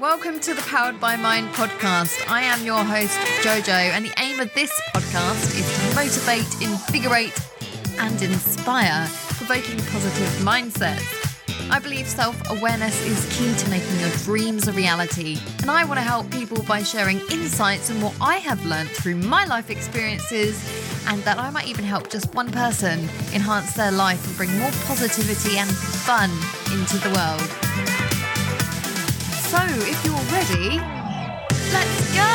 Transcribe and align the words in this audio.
Welcome 0.00 0.40
to 0.40 0.54
the 0.54 0.62
Powered 0.62 0.98
by 0.98 1.14
Mind 1.14 1.48
podcast. 1.50 2.28
I 2.28 2.42
am 2.42 2.64
your 2.64 2.82
host, 2.82 3.16
Jojo, 3.42 3.68
and 3.68 4.04
the 4.04 4.12
aim 4.18 4.40
of 4.40 4.52
this 4.52 4.72
podcast 4.92 5.56
is 5.56 5.78
to 5.78 5.94
motivate, 5.94 6.60
invigorate, 6.60 7.32
and 8.00 8.20
inspire, 8.20 9.06
provoking 9.36 9.78
positive 9.86 10.28
mindsets. 10.42 11.70
I 11.70 11.78
believe 11.78 12.08
self 12.08 12.36
awareness 12.50 13.00
is 13.06 13.38
key 13.38 13.54
to 13.54 13.70
making 13.70 14.00
your 14.00 14.10
dreams 14.24 14.66
a 14.66 14.72
reality, 14.72 15.38
and 15.60 15.70
I 15.70 15.84
want 15.84 15.98
to 15.98 16.04
help 16.04 16.28
people 16.32 16.60
by 16.64 16.82
sharing 16.82 17.20
insights 17.30 17.88
and 17.88 18.02
what 18.02 18.16
I 18.20 18.38
have 18.38 18.66
learned 18.66 18.90
through 18.90 19.16
my 19.16 19.44
life 19.44 19.70
experiences, 19.70 20.60
and 21.06 21.22
that 21.22 21.38
I 21.38 21.50
might 21.50 21.68
even 21.68 21.84
help 21.84 22.10
just 22.10 22.34
one 22.34 22.50
person 22.50 22.98
enhance 23.32 23.74
their 23.74 23.92
life 23.92 24.26
and 24.26 24.36
bring 24.36 24.58
more 24.58 24.72
positivity 24.86 25.56
and 25.56 25.70
fun 25.70 26.30
into 26.72 26.98
the 26.98 27.14
world. 27.14 27.63
So, 29.54 29.60
if 29.62 30.04
you're 30.04 30.16
ready, 30.32 30.80
let's 31.72 32.12
go! 32.12 32.34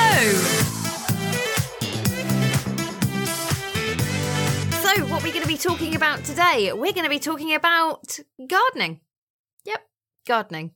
So, 4.79 5.05
what 5.07 5.21
we're 5.21 5.33
going 5.33 5.41
to 5.41 5.47
be 5.49 5.57
talking 5.57 5.95
about 5.95 6.23
today, 6.23 6.71
we're 6.71 6.93
going 6.93 7.03
to 7.03 7.09
be 7.09 7.19
talking 7.19 7.53
about 7.53 8.19
gardening. 8.47 9.01
Yep, 9.65 9.81
gardening. 10.25 10.71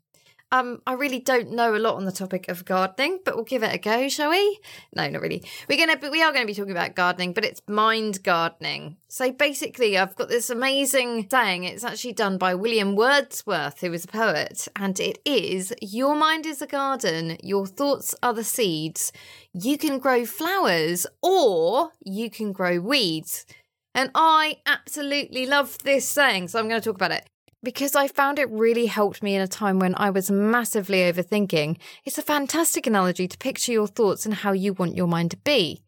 Um, 0.54 0.84
I 0.86 0.94
really 0.94 1.18
don't 1.18 1.50
know 1.50 1.76
a 1.76 1.80
lot 1.80 1.96
on 1.96 2.06
the 2.06 2.12
topic 2.12 2.48
of 2.48 2.64
gardening, 2.64 3.22
but 3.26 3.34
we'll 3.34 3.44
give 3.44 3.64
it 3.64 3.74
a 3.74 3.80
go, 3.80 4.08
shall 4.08 4.30
we? 4.30 4.60
No, 4.96 5.10
not 5.10 5.20
really. 5.24 5.44
We're 5.68 5.80
gonna, 5.80 5.98
but 5.98 6.12
we 6.12 6.22
are 6.22 6.32
going 6.32 6.44
to 6.44 6.48
be 6.48 6.54
talking 6.54 6.72
about 6.72 6.94
gardening, 6.94 7.34
but 7.34 7.44
it's 7.44 7.64
mind 7.68 8.22
gardening. 8.22 8.98
So 9.08 9.32
basically, 9.32 9.98
I've 9.98 10.16
got 10.16 10.30
this 10.30 10.52
amazing 10.52 11.28
saying. 11.32 11.64
It's 11.64 11.84
actually 11.84 12.14
done 12.14 12.38
by 12.38 12.54
William 12.54 12.96
Wordsworth, 12.96 13.82
who 13.82 13.90
was 13.90 14.06
a 14.06 14.10
poet, 14.10 14.68
and 14.76 15.00
it 15.00 15.18
is: 15.26 15.74
"Your 15.82 16.16
mind 16.16 16.46
is 16.46 16.62
a 16.62 16.68
garden. 16.68 17.38
Your 17.42 17.66
thoughts 17.66 18.14
are 18.22 18.34
the 18.34 18.44
seeds. 18.44 19.12
You 19.54 19.80
can 19.80 19.98
grow 19.98 20.24
flowers, 20.24 21.08
or 21.24 21.94
you 22.06 22.30
can 22.30 22.52
grow 22.52 22.80
weeds." 22.80 23.48
And 23.96 24.12
I 24.14 24.58
absolutely 24.68 25.48
love 25.48 25.80
this 25.84 26.08
saying, 26.08 26.50
so 26.50 26.60
I'm 26.60 26.68
going 26.68 26.82
to 26.82 26.86
talk 26.86 26.96
about 26.96 27.12
it 27.12 27.28
because 27.64 27.96
I 27.96 28.08
found 28.08 28.38
it 28.38 28.50
really 28.50 28.88
helped 28.88 29.24
me 29.24 29.36
in 29.36 29.42
a 29.42 29.48
time 29.48 29.80
when 29.80 29.96
I 29.96 30.10
was 30.10 30.30
massively 30.30 31.00
overthinking. 31.00 31.78
It's 32.04 32.18
a 32.18 32.22
fantastic 32.22 32.86
analogy 32.86 33.28
to 33.28 33.38
picture 33.38 33.72
your 33.72 33.88
thoughts 33.88 34.26
and 34.26 34.36
how 34.36 34.52
you 34.52 34.74
want 34.74 34.98
your 34.98 35.08
mind 35.08 35.32
to 35.32 35.38
be. 35.38 35.82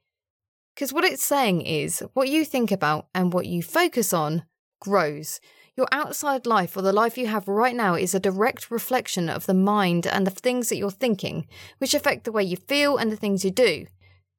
Because 0.74 0.94
what 0.94 1.04
it's 1.04 1.24
saying 1.24 1.62
is 1.62 2.04
what 2.14 2.30
you 2.30 2.46
think 2.46 2.72
about 2.72 3.08
and 3.14 3.34
what 3.34 3.46
you 3.46 3.62
focus 3.62 4.14
on 4.14 4.44
grows. 4.80 5.42
Your 5.76 5.88
outside 5.92 6.46
life 6.46 6.78
or 6.78 6.82
the 6.82 6.94
life 6.94 7.18
you 7.18 7.28
have 7.28 7.50
right 7.50 7.76
now 7.76 7.96
is 7.96 8.16
a 8.16 8.20
direct 8.20 8.72
reflection 8.72 9.28
of 9.30 9.46
the 9.46 9.54
mind 9.54 10.08
and 10.08 10.26
the 10.26 10.32
things 10.32 10.70
that 10.70 10.78
you're 10.78 10.92
thinking, 10.92 11.48
which 11.80 11.94
affect 11.94 12.24
the 12.24 12.32
way 12.32 12.44
you 12.44 12.56
feel 12.56 12.96
and 12.96 13.12
the 13.12 13.18
things 13.18 13.44
you 13.44 13.52
do. 13.52 13.86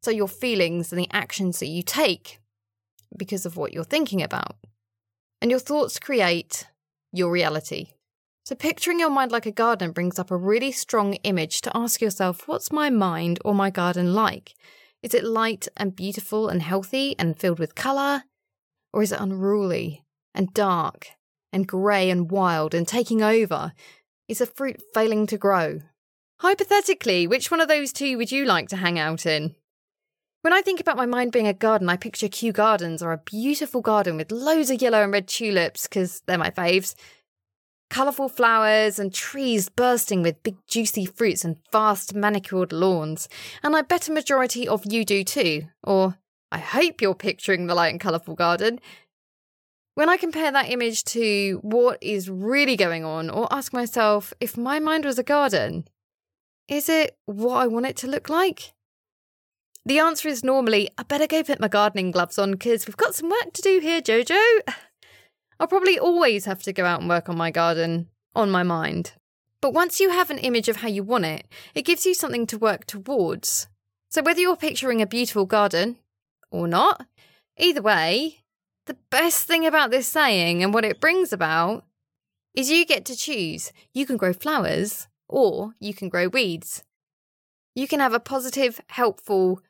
So, 0.02 0.10
your 0.10 0.28
feelings 0.28 0.92
and 0.92 0.98
the 0.98 1.08
actions 1.10 1.58
that 1.60 1.66
you 1.66 1.82
take 1.82 2.38
because 3.16 3.44
of 3.44 3.56
what 3.56 3.72
you're 3.72 3.84
thinking 3.84 4.22
about. 4.22 4.56
And 5.42 5.50
your 5.50 5.60
thoughts 5.60 5.98
create 5.98 6.66
your 7.16 7.30
reality. 7.30 7.94
So, 8.44 8.54
picturing 8.54 9.00
your 9.00 9.10
mind 9.10 9.32
like 9.32 9.46
a 9.46 9.50
garden 9.50 9.90
brings 9.90 10.18
up 10.18 10.30
a 10.30 10.36
really 10.36 10.70
strong 10.70 11.14
image 11.24 11.60
to 11.62 11.76
ask 11.76 12.00
yourself 12.00 12.46
what's 12.46 12.70
my 12.70 12.90
mind 12.90 13.40
or 13.44 13.54
my 13.54 13.70
garden 13.70 14.14
like? 14.14 14.54
Is 15.02 15.14
it 15.14 15.24
light 15.24 15.68
and 15.76 15.96
beautiful 15.96 16.48
and 16.48 16.62
healthy 16.62 17.16
and 17.18 17.38
filled 17.38 17.58
with 17.58 17.74
colour? 17.74 18.22
Or 18.92 19.02
is 19.02 19.12
it 19.12 19.20
unruly 19.20 20.04
and 20.34 20.54
dark 20.54 21.08
and 21.52 21.66
grey 21.66 22.08
and 22.08 22.30
wild 22.30 22.74
and 22.74 22.86
taking 22.86 23.22
over? 23.22 23.72
Is 24.28 24.38
the 24.38 24.46
fruit 24.46 24.80
failing 24.94 25.26
to 25.26 25.38
grow? 25.38 25.80
Hypothetically, 26.40 27.26
which 27.26 27.50
one 27.50 27.60
of 27.60 27.68
those 27.68 27.92
two 27.92 28.16
would 28.18 28.30
you 28.30 28.44
like 28.44 28.68
to 28.68 28.76
hang 28.76 28.98
out 28.98 29.26
in? 29.26 29.54
When 30.46 30.52
I 30.52 30.62
think 30.62 30.78
about 30.78 30.96
my 30.96 31.06
mind 31.06 31.32
being 31.32 31.48
a 31.48 31.52
garden, 31.52 31.88
I 31.88 31.96
picture 31.96 32.28
Kew 32.28 32.52
Gardens 32.52 33.02
or 33.02 33.10
a 33.10 33.18
beautiful 33.18 33.80
garden 33.80 34.16
with 34.16 34.30
loads 34.30 34.70
of 34.70 34.80
yellow 34.80 35.02
and 35.02 35.12
red 35.12 35.26
tulips, 35.26 35.88
because 35.88 36.22
they're 36.24 36.38
my 36.38 36.50
faves, 36.50 36.94
colourful 37.90 38.28
flowers 38.28 39.00
and 39.00 39.12
trees 39.12 39.68
bursting 39.68 40.22
with 40.22 40.44
big 40.44 40.54
juicy 40.68 41.04
fruits 41.04 41.44
and 41.44 41.56
vast 41.72 42.14
manicured 42.14 42.72
lawns. 42.72 43.28
And 43.64 43.74
I 43.74 43.82
bet 43.82 44.08
a 44.08 44.12
majority 44.12 44.68
of 44.68 44.84
you 44.86 45.04
do 45.04 45.24
too, 45.24 45.64
or 45.82 46.16
I 46.52 46.58
hope 46.58 47.00
you're 47.00 47.16
picturing 47.16 47.66
the 47.66 47.74
light 47.74 47.90
and 47.90 48.00
colourful 48.00 48.36
garden. 48.36 48.78
When 49.96 50.08
I 50.08 50.16
compare 50.16 50.52
that 50.52 50.70
image 50.70 51.02
to 51.06 51.58
what 51.62 52.00
is 52.00 52.30
really 52.30 52.76
going 52.76 53.04
on, 53.04 53.30
or 53.30 53.52
ask 53.52 53.72
myself 53.72 54.32
if 54.38 54.56
my 54.56 54.78
mind 54.78 55.06
was 55.06 55.18
a 55.18 55.24
garden, 55.24 55.88
is 56.68 56.88
it 56.88 57.18
what 57.24 57.56
I 57.56 57.66
want 57.66 57.86
it 57.86 57.96
to 57.96 58.06
look 58.06 58.28
like? 58.28 58.75
The 59.86 60.00
answer 60.00 60.26
is 60.26 60.42
normally, 60.42 60.90
I 60.98 61.04
better 61.04 61.28
go 61.28 61.44
put 61.44 61.60
my 61.60 61.68
gardening 61.68 62.10
gloves 62.10 62.40
on 62.40 62.50
because 62.50 62.88
we've 62.88 62.96
got 62.96 63.14
some 63.14 63.30
work 63.30 63.52
to 63.52 63.62
do 63.62 63.78
here, 63.78 64.02
Jojo. 64.02 64.36
I'll 65.60 65.68
probably 65.68 65.96
always 65.96 66.44
have 66.44 66.60
to 66.64 66.72
go 66.72 66.84
out 66.84 66.98
and 66.98 67.08
work 67.08 67.28
on 67.28 67.36
my 67.36 67.52
garden, 67.52 68.08
on 68.34 68.50
my 68.50 68.64
mind. 68.64 69.12
But 69.60 69.74
once 69.74 70.00
you 70.00 70.10
have 70.10 70.28
an 70.28 70.38
image 70.38 70.68
of 70.68 70.78
how 70.78 70.88
you 70.88 71.04
want 71.04 71.26
it, 71.26 71.46
it 71.72 71.84
gives 71.84 72.04
you 72.04 72.14
something 72.14 72.48
to 72.48 72.58
work 72.58 72.84
towards. 72.86 73.68
So 74.10 74.22
whether 74.22 74.40
you're 74.40 74.56
picturing 74.56 75.00
a 75.00 75.06
beautiful 75.06 75.46
garden 75.46 75.98
or 76.50 76.66
not, 76.66 77.06
either 77.56 77.80
way, 77.80 78.42
the 78.86 78.96
best 79.10 79.46
thing 79.46 79.64
about 79.64 79.92
this 79.92 80.08
saying 80.08 80.64
and 80.64 80.74
what 80.74 80.84
it 80.84 81.00
brings 81.00 81.32
about 81.32 81.84
is 82.56 82.70
you 82.70 82.84
get 82.84 83.04
to 83.04 83.16
choose. 83.16 83.72
You 83.94 84.04
can 84.04 84.16
grow 84.16 84.32
flowers 84.32 85.06
or 85.28 85.74
you 85.78 85.94
can 85.94 86.08
grow 86.08 86.26
weeds. 86.26 86.82
You 87.76 87.86
can 87.86 88.00
have 88.00 88.14
a 88.14 88.20
positive, 88.20 88.80
helpful, 88.88 89.60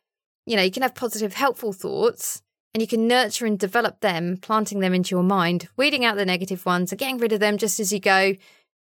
you 0.46 0.56
know, 0.56 0.62
you 0.62 0.70
can 0.70 0.82
have 0.82 0.94
positive, 0.94 1.34
helpful 1.34 1.72
thoughts 1.72 2.42
and 2.72 2.80
you 2.80 2.86
can 2.86 3.08
nurture 3.08 3.46
and 3.46 3.58
develop 3.58 4.00
them, 4.00 4.36
planting 4.40 4.80
them 4.80 4.94
into 4.94 5.14
your 5.14 5.22
mind, 5.22 5.68
weeding 5.76 6.04
out 6.04 6.16
the 6.16 6.26
negative 6.26 6.64
ones 6.64 6.92
and 6.92 6.98
getting 6.98 7.18
rid 7.18 7.32
of 7.32 7.40
them 7.40 7.58
just 7.58 7.80
as 7.80 7.92
you 7.92 7.98
go, 7.98 8.34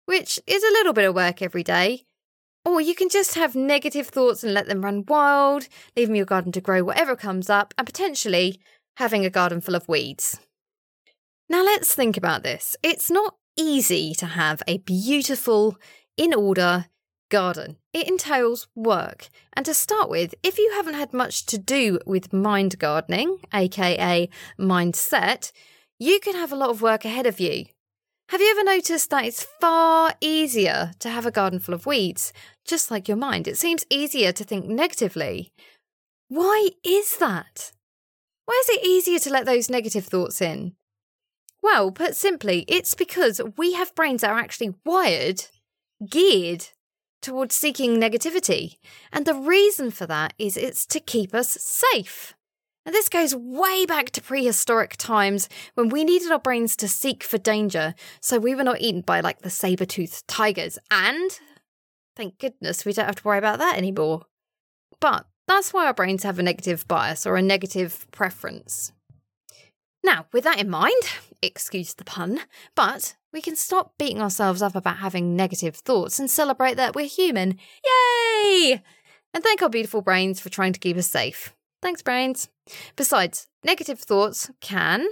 which 0.04 0.38
is 0.47 0.62
a 0.62 0.72
little 0.72 0.92
bit 0.92 1.08
of 1.08 1.14
work 1.14 1.41
every 1.41 1.62
day. 1.62 2.04
Or 2.64 2.81
you 2.81 2.94
can 2.94 3.08
just 3.08 3.34
have 3.34 3.54
negative 3.54 4.08
thoughts 4.08 4.44
and 4.44 4.53
let 4.53 4.66
them 4.66 4.84
run 4.84 5.04
wild, 5.06 5.69
leaving 5.97 6.16
your 6.16 6.26
garden 6.26 6.53
to 6.53 6.60
grow 6.60 6.84
whatever 6.84 7.16
comes 7.16 7.48
up, 7.48 7.72
and 7.78 7.87
potentially 7.87 8.60
having 8.97 9.25
a 9.25 9.31
garden 9.31 9.60
full 9.60 9.76
of 9.76 9.88
weeds. 9.88 10.38
Now 11.48 11.62
let's 11.64 11.94
think 11.94 12.16
about 12.16 12.42
this. 12.42 12.76
It's 12.82 13.10
not 13.10 13.37
easy 13.56 14.12
to 14.14 14.26
have 14.26 14.62
a 14.66 14.78
beautiful, 14.78 15.78
in 16.16 16.34
order, 16.34 16.87
garden. 17.28 17.77
It 17.93 18.09
entails 18.09 18.69
work. 18.75 19.28
And 19.53 19.66
to 19.66 19.75
start 19.75 20.09
with, 20.09 20.34
if 20.43 20.59
you 20.59 20.72
haven't 20.75 20.94
had 20.94 21.12
much 21.12 21.47
to 21.47 21.59
do 21.59 21.99
with 22.06 22.33
mind 22.33 22.78
gardening, 22.78 23.39
aka 23.53 24.28
mindset, 24.59 25.53
you 25.99 26.21
can 26.21 26.34
have 26.34 26.53
a 26.53 26.56
lot 26.56 26.71
of 26.71 26.83
work 26.83 27.05
ahead 27.05 27.27
of 27.27 27.41
you. 27.41 27.67
Have 28.31 28.43
you 28.43 28.50
ever 28.50 28.65
noticed 28.65 29.09
that 29.11 29.25
it's 29.25 29.47
far 29.61 30.15
easier 30.21 30.93
to 30.99 31.09
have 31.09 31.25
a 31.25 31.31
garden 31.31 31.59
full 31.59 31.75
of 31.75 31.87
weeds, 31.87 32.33
just 32.67 32.91
like 32.91 33.09
your 33.09 33.17
mind? 33.17 33.49
It 33.49 33.56
seems 33.56 33.87
easier 33.88 34.33
to 34.33 34.44
think 34.44 34.67
negatively. 34.67 35.53
Why 36.28 36.69
is 36.84 37.17
that? 37.17 37.72
Why 38.44 38.62
is 38.65 38.77
it 38.77 38.87
easier 38.87 39.19
to 39.21 39.31
let 39.31 39.47
those 39.47 39.71
negative 39.71 40.05
thoughts 40.05 40.43
in? 40.43 40.75
Well, 41.62 41.91
put 41.91 42.17
simply, 42.17 42.65
it's 42.69 42.94
because 42.94 43.41
we 43.56 43.72
have 43.72 43.94
brains 43.94 44.21
that 44.21 44.31
are 44.31 44.38
actually 44.38 44.75
wired, 44.84 45.47
geared 46.09 46.69
towards 47.21 47.55
seeking 47.55 47.99
negativity. 47.99 48.79
And 49.12 49.27
the 49.27 49.34
reason 49.34 49.91
for 49.91 50.06
that 50.06 50.34
is 50.39 50.56
it's 50.56 50.87
to 50.87 51.01
keep 51.01 51.34
us 51.34 51.51
safe. 51.51 52.34
And 52.87 52.95
this 52.95 53.11
goes 53.11 53.34
way 53.34 53.84
back 53.84 54.11
to 54.12 54.23
prehistoric 54.23 54.97
times 54.97 55.49
when 55.75 55.91
we 55.91 56.05
needed 56.05 56.33
our 56.33 56.39
brains 56.39 56.75
to 56.77 56.89
seek 56.89 57.23
for 57.23 57.37
danger 57.37 57.95
so 58.21 58.39
we 58.39 58.55
were 58.55 58.65
not 58.65 58.81
eaten 58.81 59.03
by 59.03 59.21
like 59.21 59.41
the 59.41 59.51
saber 59.51 59.84
toothed 59.84 60.27
tigers. 60.27 60.79
And 60.91 61.38
thank 62.17 62.38
goodness 62.38 62.85
we 62.85 62.94
don't 62.94 63.05
have 63.05 63.17
to 63.17 63.25
worry 63.25 63.38
about 63.38 63.59
that 63.59 63.76
anymore. 63.76 64.23
But 65.00 65.26
that's 65.47 65.73
why 65.73 65.87
our 65.87 65.94
brains 65.94 66.23
have 66.23 66.38
a 66.38 66.43
negative 66.43 66.88
bias 66.88 67.26
or 67.26 67.37
a 67.37 67.43
negative 67.43 68.06
preference. 68.11 68.93
Now, 70.05 70.27
with 70.33 70.45
that 70.45 70.61
in 70.61 70.71
mind, 70.71 71.03
excuse 71.43 71.95
the 71.95 72.05
pun, 72.05 72.41
but 72.75 73.17
we 73.33 73.41
can 73.43 73.56
stop 73.56 73.95
beating 73.99 74.23
ourselves 74.23 74.62
up 74.62 74.75
about 74.75 74.99
having 74.99 75.37
negative 75.37 75.77
thoughts 75.77 76.19
and 76.19 76.31
celebrate 76.31 76.77
that 76.77 76.95
we're 76.95 77.06
human. 77.06 77.59
Yay! 77.85 78.83
And 79.35 79.45
thank 79.45 79.62
our 79.62 79.69
beautiful 79.69 80.03
brains 80.03 80.41
for 80.41 80.49
trying 80.49 80.73
to 80.73 80.81
keep 80.81 80.97
us 80.97 81.06
safe. 81.06 81.55
Thanks, 81.83 82.03
brains. 82.03 82.49
Besides, 82.97 83.47
negative 83.62 83.99
thoughts 84.00 84.50
can, 84.61 85.06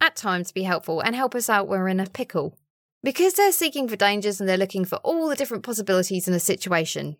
at 0.00 0.16
times, 0.16 0.52
be 0.52 0.62
helpful 0.62 1.00
and 1.00 1.16
help 1.16 1.34
us 1.34 1.48
out 1.48 1.66
when 1.66 1.80
we're 1.80 1.88
in 1.88 2.00
a 2.00 2.06
pickle. 2.06 2.56
Because 3.02 3.34
they're 3.34 3.52
seeking 3.52 3.88
for 3.88 3.96
dangers 3.96 4.40
and 4.40 4.48
they're 4.48 4.56
looking 4.56 4.84
for 4.84 4.96
all 4.96 5.28
the 5.28 5.36
different 5.36 5.64
possibilities 5.64 6.28
in 6.28 6.34
a 6.34 6.40
situation. 6.40 7.16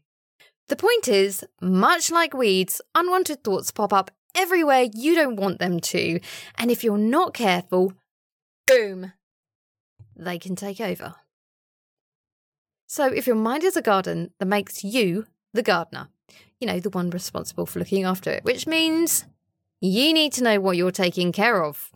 The 0.69 0.77
point 0.77 1.09
is, 1.09 1.45
much 1.61 2.11
like 2.11 2.35
weeds, 2.35 2.81
unwanted 2.95 3.43
thoughts 3.43 3.71
pop 3.71 3.93
up 3.93 4.11
everywhere 4.34 4.86
you 4.92 5.14
don't 5.14 5.36
want 5.36 5.58
them 5.58 5.80
to. 5.80 6.20
And 6.56 6.70
if 6.70 6.84
you're 6.84 6.98
not 6.98 7.34
careful, 7.34 7.92
boom, 8.66 9.12
they 10.16 10.38
can 10.38 10.56
take 10.56 10.80
over. 10.80 11.14
So 12.86 13.06
if 13.06 13.26
your 13.26 13.36
mind 13.36 13.64
is 13.64 13.76
a 13.76 13.82
garden, 13.82 14.30
that 14.38 14.46
makes 14.46 14.82
you 14.82 15.26
the 15.52 15.62
gardener. 15.62 16.08
You 16.60 16.66
know, 16.66 16.80
the 16.80 16.90
one 16.90 17.10
responsible 17.10 17.66
for 17.66 17.78
looking 17.78 18.04
after 18.04 18.30
it, 18.30 18.44
which 18.44 18.66
means 18.66 19.25
you 19.80 20.12
need 20.12 20.32
to 20.34 20.42
know 20.42 20.58
what 20.58 20.76
you're 20.76 20.90
taking 20.90 21.30
care 21.30 21.62
of. 21.62 21.90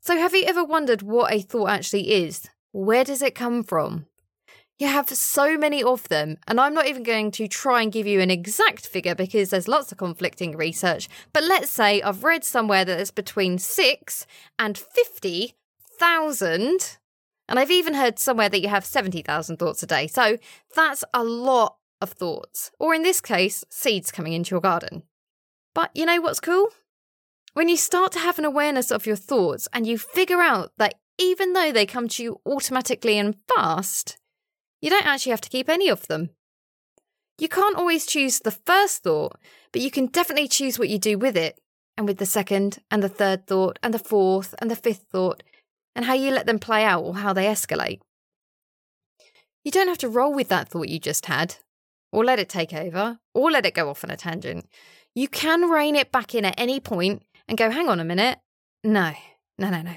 So 0.00 0.16
have 0.16 0.34
you 0.34 0.44
ever 0.44 0.64
wondered 0.64 1.02
what 1.02 1.32
a 1.32 1.40
thought 1.40 1.70
actually 1.70 2.12
is? 2.12 2.48
Where 2.72 3.04
does 3.04 3.22
it 3.22 3.34
come 3.34 3.62
from? 3.62 4.06
You 4.78 4.88
have 4.88 5.08
so 5.10 5.56
many 5.56 5.82
of 5.82 6.08
them, 6.08 6.38
and 6.48 6.60
I'm 6.60 6.74
not 6.74 6.86
even 6.86 7.02
going 7.02 7.30
to 7.32 7.46
try 7.46 7.82
and 7.82 7.92
give 7.92 8.06
you 8.06 8.20
an 8.20 8.30
exact 8.30 8.86
figure 8.86 9.14
because 9.14 9.50
there's 9.50 9.68
lots 9.68 9.92
of 9.92 9.98
conflicting 9.98 10.56
research. 10.56 11.08
But 11.32 11.44
let's 11.44 11.70
say 11.70 12.02
I've 12.02 12.24
read 12.24 12.42
somewhere 12.42 12.84
that 12.84 12.98
it's 12.98 13.10
between 13.10 13.58
six 13.58 14.26
and 14.58 14.76
50,000. 14.76 16.98
And 17.48 17.58
I've 17.58 17.70
even 17.70 17.94
heard 17.94 18.18
somewhere 18.18 18.48
that 18.48 18.62
you 18.62 18.68
have 18.68 18.84
70,000 18.84 19.58
thoughts 19.58 19.82
a 19.82 19.86
day. 19.86 20.06
So 20.06 20.38
that's 20.74 21.04
a 21.12 21.22
lot 21.22 21.76
of 22.00 22.10
thoughts, 22.10 22.70
or 22.78 22.94
in 22.94 23.02
this 23.02 23.20
case, 23.20 23.64
seeds 23.68 24.10
coming 24.10 24.32
into 24.32 24.54
your 24.54 24.60
garden. 24.60 25.02
But 25.74 25.90
you 25.94 26.06
know 26.06 26.20
what's 26.20 26.40
cool? 26.40 26.68
When 27.54 27.68
you 27.68 27.76
start 27.76 28.12
to 28.12 28.18
have 28.18 28.38
an 28.38 28.44
awareness 28.44 28.90
of 28.90 29.06
your 29.06 29.16
thoughts 29.16 29.68
and 29.72 29.86
you 29.86 29.98
figure 29.98 30.40
out 30.40 30.72
that 30.78 30.94
even 31.18 31.52
though 31.52 31.70
they 31.70 31.86
come 31.86 32.08
to 32.08 32.22
you 32.22 32.40
automatically 32.46 33.18
and 33.18 33.36
fast, 33.54 34.16
you 34.82 34.90
don't 34.90 35.06
actually 35.06 35.30
have 35.30 35.40
to 35.40 35.48
keep 35.48 35.70
any 35.70 35.88
of 35.88 36.06
them. 36.08 36.30
You 37.38 37.48
can't 37.48 37.76
always 37.76 38.04
choose 38.04 38.40
the 38.40 38.50
first 38.50 39.02
thought, 39.02 39.38
but 39.72 39.80
you 39.80 39.90
can 39.90 40.06
definitely 40.06 40.48
choose 40.48 40.78
what 40.78 40.90
you 40.90 40.98
do 40.98 41.16
with 41.16 41.36
it, 41.36 41.58
and 41.96 42.06
with 42.06 42.18
the 42.18 42.26
second, 42.26 42.80
and 42.90 43.02
the 43.02 43.08
third 43.08 43.46
thought, 43.46 43.78
and 43.82 43.94
the 43.94 43.98
fourth, 43.98 44.54
and 44.58 44.70
the 44.70 44.76
fifth 44.76 45.06
thought, 45.10 45.42
and 45.94 46.04
how 46.04 46.14
you 46.14 46.30
let 46.30 46.46
them 46.46 46.58
play 46.58 46.84
out 46.84 47.02
or 47.02 47.16
how 47.16 47.32
they 47.32 47.46
escalate. 47.46 48.00
You 49.64 49.70
don't 49.70 49.88
have 49.88 49.98
to 49.98 50.08
roll 50.08 50.34
with 50.34 50.48
that 50.48 50.68
thought 50.68 50.88
you 50.88 50.98
just 50.98 51.26
had, 51.26 51.56
or 52.10 52.24
let 52.24 52.38
it 52.38 52.48
take 52.48 52.74
over, 52.74 53.18
or 53.34 53.50
let 53.50 53.64
it 53.64 53.74
go 53.74 53.88
off 53.88 54.04
on 54.04 54.10
a 54.10 54.16
tangent. 54.16 54.68
You 55.14 55.28
can 55.28 55.70
rein 55.70 55.94
it 55.94 56.10
back 56.10 56.34
in 56.34 56.44
at 56.44 56.58
any 56.58 56.80
point 56.80 57.22
and 57.46 57.56
go, 57.58 57.70
hang 57.70 57.88
on 57.88 58.00
a 58.00 58.04
minute. 58.04 58.38
No, 58.82 59.12
no, 59.58 59.70
no, 59.70 59.82
no. 59.82 59.94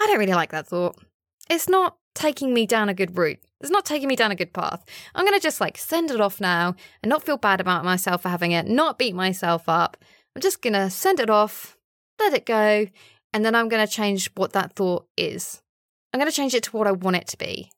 I 0.00 0.06
don't 0.06 0.18
really 0.18 0.34
like 0.34 0.50
that 0.50 0.66
thought. 0.66 0.96
It's 1.48 1.68
not 1.68 1.96
taking 2.14 2.52
me 2.52 2.66
down 2.66 2.88
a 2.88 2.94
good 2.94 3.16
route. 3.16 3.38
It's 3.60 3.70
not 3.70 3.86
taking 3.86 4.08
me 4.08 4.16
down 4.16 4.30
a 4.30 4.36
good 4.36 4.52
path. 4.52 4.84
I'm 5.14 5.24
going 5.24 5.38
to 5.38 5.42
just 5.42 5.60
like 5.60 5.78
send 5.78 6.10
it 6.10 6.20
off 6.20 6.40
now 6.40 6.74
and 7.02 7.08
not 7.08 7.24
feel 7.24 7.38
bad 7.38 7.60
about 7.60 7.84
myself 7.84 8.22
for 8.22 8.28
having 8.28 8.52
it, 8.52 8.66
not 8.66 8.98
beat 8.98 9.14
myself 9.14 9.68
up. 9.68 9.96
I'm 10.34 10.42
just 10.42 10.60
going 10.60 10.74
to 10.74 10.90
send 10.90 11.20
it 11.20 11.30
off, 11.30 11.78
let 12.20 12.34
it 12.34 12.44
go, 12.44 12.86
and 13.32 13.44
then 13.44 13.54
I'm 13.54 13.68
going 13.68 13.84
to 13.84 13.90
change 13.90 14.30
what 14.34 14.52
that 14.52 14.74
thought 14.74 15.06
is. 15.16 15.62
I'm 16.12 16.20
going 16.20 16.30
to 16.30 16.36
change 16.36 16.54
it 16.54 16.64
to 16.64 16.76
what 16.76 16.86
I 16.86 16.92
want 16.92 17.16
it 17.16 17.26
to 17.28 17.38
be. 17.38 17.70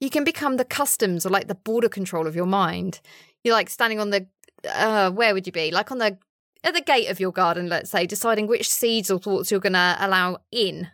You 0.00 0.10
can 0.10 0.24
become 0.24 0.56
the 0.56 0.64
customs 0.64 1.24
or 1.24 1.30
like 1.30 1.48
the 1.48 1.54
border 1.54 1.88
control 1.88 2.26
of 2.26 2.36
your 2.36 2.46
mind. 2.46 3.00
You're 3.44 3.54
like 3.54 3.70
standing 3.70 4.00
on 4.00 4.10
the, 4.10 4.26
uh, 4.68 5.10
where 5.10 5.32
would 5.32 5.46
you 5.46 5.52
be? 5.52 5.70
Like 5.70 5.92
on 5.92 5.98
the, 5.98 6.18
at 6.64 6.74
the 6.74 6.80
gate 6.80 7.08
of 7.08 7.20
your 7.20 7.32
garden, 7.32 7.68
let's 7.68 7.90
say, 7.90 8.06
deciding 8.06 8.48
which 8.48 8.68
seeds 8.68 9.10
or 9.10 9.20
thoughts 9.20 9.50
you're 9.50 9.60
going 9.60 9.72
to 9.74 9.96
allow 10.00 10.38
in 10.50 10.88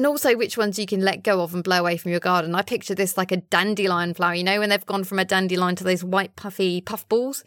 and 0.00 0.06
also 0.06 0.34
which 0.34 0.56
ones 0.56 0.78
you 0.78 0.86
can 0.86 1.02
let 1.02 1.22
go 1.22 1.42
of 1.42 1.52
and 1.52 1.62
blow 1.62 1.80
away 1.80 1.98
from 1.98 2.10
your 2.10 2.20
garden. 2.20 2.54
I 2.54 2.62
picture 2.62 2.94
this 2.94 3.18
like 3.18 3.30
a 3.30 3.36
dandelion 3.36 4.14
flower, 4.14 4.32
you 4.32 4.42
know, 4.42 4.58
when 4.58 4.70
they've 4.70 4.86
gone 4.86 5.04
from 5.04 5.18
a 5.18 5.26
dandelion 5.26 5.76
to 5.76 5.84
those 5.84 6.02
white 6.02 6.36
puffy 6.36 6.80
puff 6.80 7.06
balls. 7.06 7.44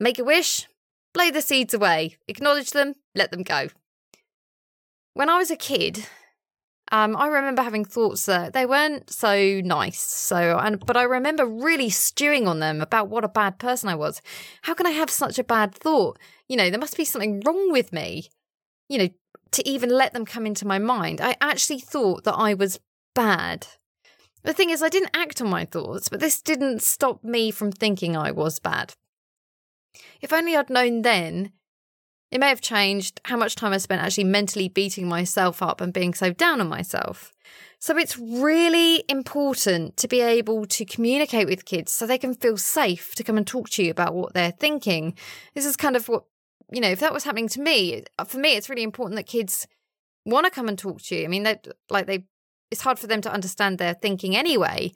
Make 0.00 0.18
a 0.18 0.24
wish, 0.24 0.66
blow 1.12 1.30
the 1.30 1.42
seeds 1.42 1.74
away, 1.74 2.16
acknowledge 2.26 2.70
them, 2.70 2.94
let 3.14 3.32
them 3.32 3.42
go. 3.42 3.68
When 5.12 5.28
I 5.28 5.36
was 5.36 5.50
a 5.50 5.56
kid, 5.56 6.06
um, 6.90 7.14
I 7.14 7.26
remember 7.26 7.60
having 7.60 7.84
thoughts 7.84 8.24
that 8.24 8.54
they 8.54 8.64
weren't 8.64 9.10
so 9.10 9.60
nice. 9.62 10.00
So, 10.00 10.56
and 10.56 10.80
but 10.86 10.96
I 10.96 11.02
remember 11.02 11.44
really 11.44 11.90
stewing 11.90 12.48
on 12.48 12.60
them 12.60 12.80
about 12.80 13.10
what 13.10 13.24
a 13.24 13.28
bad 13.28 13.58
person 13.58 13.90
I 13.90 13.94
was. 13.94 14.22
How 14.62 14.72
can 14.72 14.86
I 14.86 14.92
have 14.92 15.10
such 15.10 15.38
a 15.38 15.44
bad 15.44 15.74
thought? 15.74 16.18
You 16.48 16.56
know, 16.56 16.70
there 16.70 16.80
must 16.80 16.96
be 16.96 17.04
something 17.04 17.42
wrong 17.44 17.70
with 17.70 17.92
me. 17.92 18.30
You 18.88 18.96
know, 18.96 19.08
to 19.52 19.68
even 19.68 19.90
let 19.90 20.12
them 20.12 20.24
come 20.24 20.46
into 20.46 20.66
my 20.66 20.78
mind. 20.78 21.20
I 21.20 21.36
actually 21.40 21.80
thought 21.80 22.24
that 22.24 22.34
I 22.34 22.54
was 22.54 22.80
bad. 23.14 23.66
The 24.42 24.52
thing 24.52 24.70
is, 24.70 24.82
I 24.82 24.88
didn't 24.88 25.10
act 25.14 25.40
on 25.40 25.50
my 25.50 25.64
thoughts, 25.64 26.08
but 26.08 26.20
this 26.20 26.40
didn't 26.40 26.82
stop 26.82 27.22
me 27.22 27.50
from 27.50 27.72
thinking 27.72 28.16
I 28.16 28.30
was 28.30 28.58
bad. 28.58 28.94
If 30.20 30.32
only 30.32 30.56
I'd 30.56 30.70
known 30.70 31.02
then, 31.02 31.52
it 32.30 32.38
may 32.38 32.48
have 32.48 32.60
changed 32.60 33.20
how 33.24 33.36
much 33.36 33.56
time 33.56 33.72
I 33.72 33.78
spent 33.78 34.02
actually 34.02 34.24
mentally 34.24 34.68
beating 34.68 35.08
myself 35.08 35.62
up 35.62 35.80
and 35.80 35.92
being 35.92 36.14
so 36.14 36.32
down 36.32 36.60
on 36.60 36.68
myself. 36.68 37.32
So 37.80 37.96
it's 37.96 38.18
really 38.18 39.04
important 39.08 39.96
to 39.96 40.06
be 40.06 40.20
able 40.20 40.66
to 40.66 40.84
communicate 40.84 41.48
with 41.48 41.64
kids 41.64 41.90
so 41.92 42.06
they 42.06 42.18
can 42.18 42.34
feel 42.34 42.56
safe 42.56 43.14
to 43.16 43.24
come 43.24 43.36
and 43.36 43.46
talk 43.46 43.70
to 43.70 43.82
you 43.82 43.90
about 43.90 44.14
what 44.14 44.34
they're 44.34 44.52
thinking. 44.52 45.14
This 45.54 45.66
is 45.66 45.76
kind 45.76 45.96
of 45.96 46.08
what 46.08 46.24
you 46.72 46.80
know, 46.80 46.88
if 46.90 47.00
that 47.00 47.12
was 47.12 47.24
happening 47.24 47.48
to 47.48 47.60
me, 47.60 48.04
uh, 48.18 48.24
for 48.24 48.38
me, 48.38 48.56
it's 48.56 48.70
really 48.70 48.82
important 48.82 49.16
that 49.16 49.26
kids 49.26 49.66
want 50.24 50.44
to 50.44 50.50
come 50.50 50.68
and 50.68 50.78
talk 50.78 51.02
to 51.02 51.16
you. 51.16 51.24
I 51.24 51.28
mean, 51.28 51.42
they 51.42 51.58
like 51.88 52.06
they, 52.06 52.24
it's 52.70 52.82
hard 52.82 52.98
for 52.98 53.06
them 53.06 53.20
to 53.22 53.32
understand 53.32 53.78
their 53.78 53.94
thinking 53.94 54.36
anyway. 54.36 54.92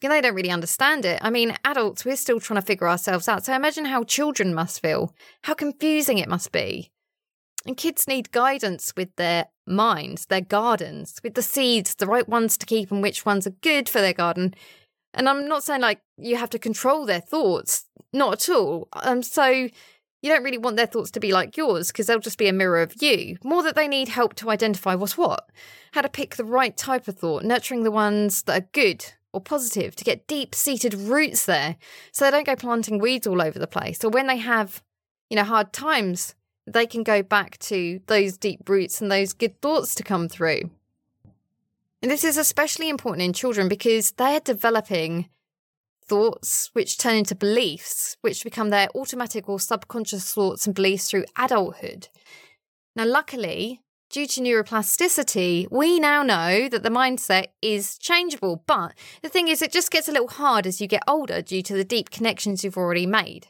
They 0.00 0.20
don't 0.20 0.34
really 0.34 0.50
understand 0.50 1.04
it. 1.04 1.18
I 1.22 1.30
mean, 1.30 1.56
adults, 1.64 2.04
we're 2.04 2.16
still 2.16 2.38
trying 2.38 2.60
to 2.60 2.66
figure 2.66 2.88
ourselves 2.88 3.26
out. 3.28 3.44
So 3.44 3.52
imagine 3.52 3.86
how 3.86 4.04
children 4.04 4.54
must 4.54 4.80
feel, 4.80 5.12
how 5.42 5.54
confusing 5.54 6.18
it 6.18 6.28
must 6.28 6.52
be. 6.52 6.92
And 7.66 7.76
kids 7.76 8.06
need 8.06 8.30
guidance 8.30 8.92
with 8.96 9.14
their 9.16 9.46
minds, 9.66 10.26
their 10.26 10.40
gardens, 10.40 11.20
with 11.24 11.34
the 11.34 11.42
seeds, 11.42 11.96
the 11.96 12.06
right 12.06 12.28
ones 12.28 12.56
to 12.58 12.66
keep 12.66 12.92
and 12.92 13.02
which 13.02 13.26
ones 13.26 13.46
are 13.46 13.54
good 13.60 13.88
for 13.88 14.00
their 14.00 14.12
garden. 14.12 14.54
And 15.14 15.28
I'm 15.28 15.48
not 15.48 15.64
saying 15.64 15.80
like 15.80 16.00
you 16.16 16.36
have 16.36 16.50
to 16.50 16.60
control 16.60 17.04
their 17.04 17.20
thoughts, 17.20 17.86
not 18.12 18.34
at 18.34 18.54
all. 18.54 18.88
Um, 18.92 19.22
so 19.24 19.68
you 20.22 20.30
don't 20.30 20.42
really 20.42 20.58
want 20.58 20.76
their 20.76 20.86
thoughts 20.86 21.10
to 21.12 21.20
be 21.20 21.32
like 21.32 21.56
yours 21.56 21.88
because 21.88 22.06
they'll 22.06 22.18
just 22.18 22.38
be 22.38 22.48
a 22.48 22.52
mirror 22.52 22.82
of 22.82 23.00
you. 23.00 23.36
More 23.44 23.62
that 23.62 23.76
they 23.76 23.86
need 23.86 24.08
help 24.08 24.34
to 24.34 24.50
identify 24.50 24.94
what's 24.94 25.16
what, 25.16 25.48
how 25.92 26.00
to 26.00 26.08
pick 26.08 26.36
the 26.36 26.44
right 26.44 26.76
type 26.76 27.08
of 27.08 27.16
thought, 27.18 27.44
nurturing 27.44 27.84
the 27.84 27.90
ones 27.90 28.42
that 28.44 28.62
are 28.62 28.68
good 28.72 29.04
or 29.32 29.40
positive 29.40 29.94
to 29.96 30.04
get 30.04 30.26
deep 30.26 30.54
seated 30.54 30.94
roots 30.94 31.46
there 31.46 31.76
so 32.12 32.24
they 32.24 32.30
don't 32.30 32.46
go 32.46 32.56
planting 32.56 32.98
weeds 32.98 33.26
all 33.26 33.42
over 33.42 33.58
the 33.58 33.66
place. 33.66 34.02
Or 34.02 34.10
when 34.10 34.26
they 34.26 34.38
have, 34.38 34.82
you 35.30 35.36
know, 35.36 35.44
hard 35.44 35.72
times, 35.72 36.34
they 36.66 36.86
can 36.86 37.02
go 37.02 37.22
back 37.22 37.58
to 37.58 38.00
those 38.06 38.36
deep 38.36 38.68
roots 38.68 39.00
and 39.00 39.10
those 39.10 39.32
good 39.32 39.60
thoughts 39.60 39.94
to 39.96 40.02
come 40.02 40.28
through. 40.28 40.70
And 42.02 42.10
this 42.10 42.24
is 42.24 42.36
especially 42.36 42.88
important 42.88 43.22
in 43.22 43.32
children 43.32 43.68
because 43.68 44.12
they're 44.12 44.40
developing 44.40 45.28
thoughts, 46.08 46.70
which 46.72 46.98
turn 46.98 47.16
into 47.16 47.34
beliefs, 47.34 48.16
which 48.20 48.44
become 48.44 48.70
their 48.70 48.88
automatic 48.94 49.48
or 49.48 49.60
subconscious 49.60 50.32
thoughts 50.32 50.66
and 50.66 50.74
beliefs 50.74 51.10
through 51.10 51.24
adulthood. 51.36 52.08
Now, 52.96 53.04
luckily, 53.04 53.80
due 54.10 54.26
to 54.26 54.40
neuroplasticity, 54.40 55.70
we 55.70 56.00
now 56.00 56.22
know 56.22 56.68
that 56.68 56.82
the 56.82 56.90
mindset 56.90 57.48
is 57.62 57.98
changeable. 57.98 58.64
But 58.66 58.94
the 59.22 59.28
thing 59.28 59.48
is, 59.48 59.62
it 59.62 59.72
just 59.72 59.90
gets 59.90 60.08
a 60.08 60.12
little 60.12 60.28
hard 60.28 60.66
as 60.66 60.80
you 60.80 60.86
get 60.86 61.02
older 61.06 61.42
due 61.42 61.62
to 61.62 61.74
the 61.74 61.84
deep 61.84 62.10
connections 62.10 62.64
you've 62.64 62.78
already 62.78 63.06
made. 63.06 63.48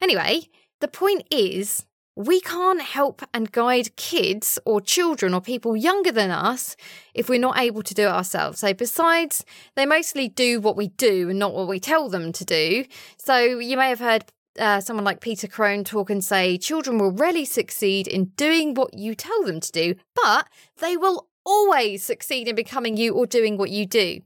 Anyway, 0.00 0.48
the 0.80 0.88
point 0.88 1.26
is 1.30 1.86
we 2.14 2.40
can't 2.40 2.82
help 2.82 3.22
and 3.32 3.52
guide 3.52 3.96
kids 3.96 4.58
or 4.64 4.80
children 4.80 5.32
or 5.32 5.40
people 5.40 5.76
younger 5.76 6.12
than 6.12 6.30
us 6.30 6.76
if 7.14 7.28
we're 7.28 7.40
not 7.40 7.58
able 7.58 7.82
to 7.82 7.94
do 7.94 8.02
it 8.02 8.12
ourselves. 8.12 8.60
So, 8.60 8.74
besides, 8.74 9.44
they 9.76 9.86
mostly 9.86 10.28
do 10.28 10.60
what 10.60 10.76
we 10.76 10.88
do 10.88 11.30
and 11.30 11.38
not 11.38 11.54
what 11.54 11.68
we 11.68 11.80
tell 11.80 12.08
them 12.08 12.32
to 12.32 12.44
do. 12.44 12.84
So, 13.16 13.38
you 13.38 13.76
may 13.76 13.88
have 13.88 14.00
heard 14.00 14.24
uh, 14.58 14.80
someone 14.80 15.04
like 15.04 15.20
Peter 15.20 15.48
Crone 15.48 15.84
talk 15.84 16.10
and 16.10 16.22
say 16.22 16.58
children 16.58 16.98
will 16.98 17.12
rarely 17.12 17.46
succeed 17.46 18.06
in 18.06 18.26
doing 18.36 18.74
what 18.74 18.94
you 18.94 19.14
tell 19.14 19.42
them 19.44 19.60
to 19.60 19.72
do, 19.72 19.94
but 20.14 20.48
they 20.80 20.96
will 20.96 21.28
always 21.44 22.04
succeed 22.04 22.46
in 22.46 22.54
becoming 22.54 22.96
you 22.96 23.14
or 23.14 23.26
doing 23.26 23.56
what 23.56 23.70
you 23.70 23.86
do 23.86 24.20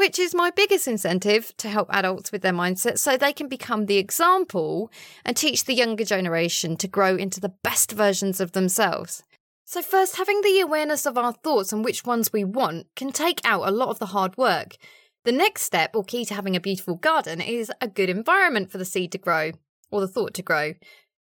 which 0.00 0.18
is 0.18 0.34
my 0.34 0.50
biggest 0.50 0.88
incentive 0.88 1.54
to 1.58 1.68
help 1.68 1.86
adults 1.92 2.32
with 2.32 2.40
their 2.40 2.54
mindset 2.54 2.98
so 2.98 3.18
they 3.18 3.34
can 3.34 3.48
become 3.48 3.84
the 3.84 3.98
example 3.98 4.90
and 5.26 5.36
teach 5.36 5.66
the 5.66 5.74
younger 5.74 6.04
generation 6.04 6.74
to 6.74 6.88
grow 6.88 7.16
into 7.16 7.38
the 7.38 7.52
best 7.62 7.92
versions 7.92 8.40
of 8.40 8.52
themselves. 8.52 9.22
So, 9.66 9.82
first, 9.82 10.16
having 10.16 10.40
the 10.40 10.58
awareness 10.60 11.04
of 11.04 11.18
our 11.18 11.34
thoughts 11.34 11.70
and 11.70 11.84
which 11.84 12.06
ones 12.06 12.32
we 12.32 12.44
want 12.44 12.86
can 12.96 13.12
take 13.12 13.42
out 13.44 13.68
a 13.68 13.70
lot 13.70 13.90
of 13.90 13.98
the 13.98 14.06
hard 14.06 14.38
work. 14.38 14.78
The 15.26 15.32
next 15.32 15.64
step, 15.64 15.94
or 15.94 16.02
key 16.02 16.24
to 16.24 16.34
having 16.34 16.56
a 16.56 16.60
beautiful 16.60 16.94
garden, 16.94 17.42
is 17.42 17.70
a 17.82 17.86
good 17.86 18.08
environment 18.08 18.70
for 18.70 18.78
the 18.78 18.86
seed 18.86 19.12
to 19.12 19.18
grow, 19.18 19.52
or 19.90 20.00
the 20.00 20.08
thought 20.08 20.32
to 20.32 20.42
grow. 20.42 20.72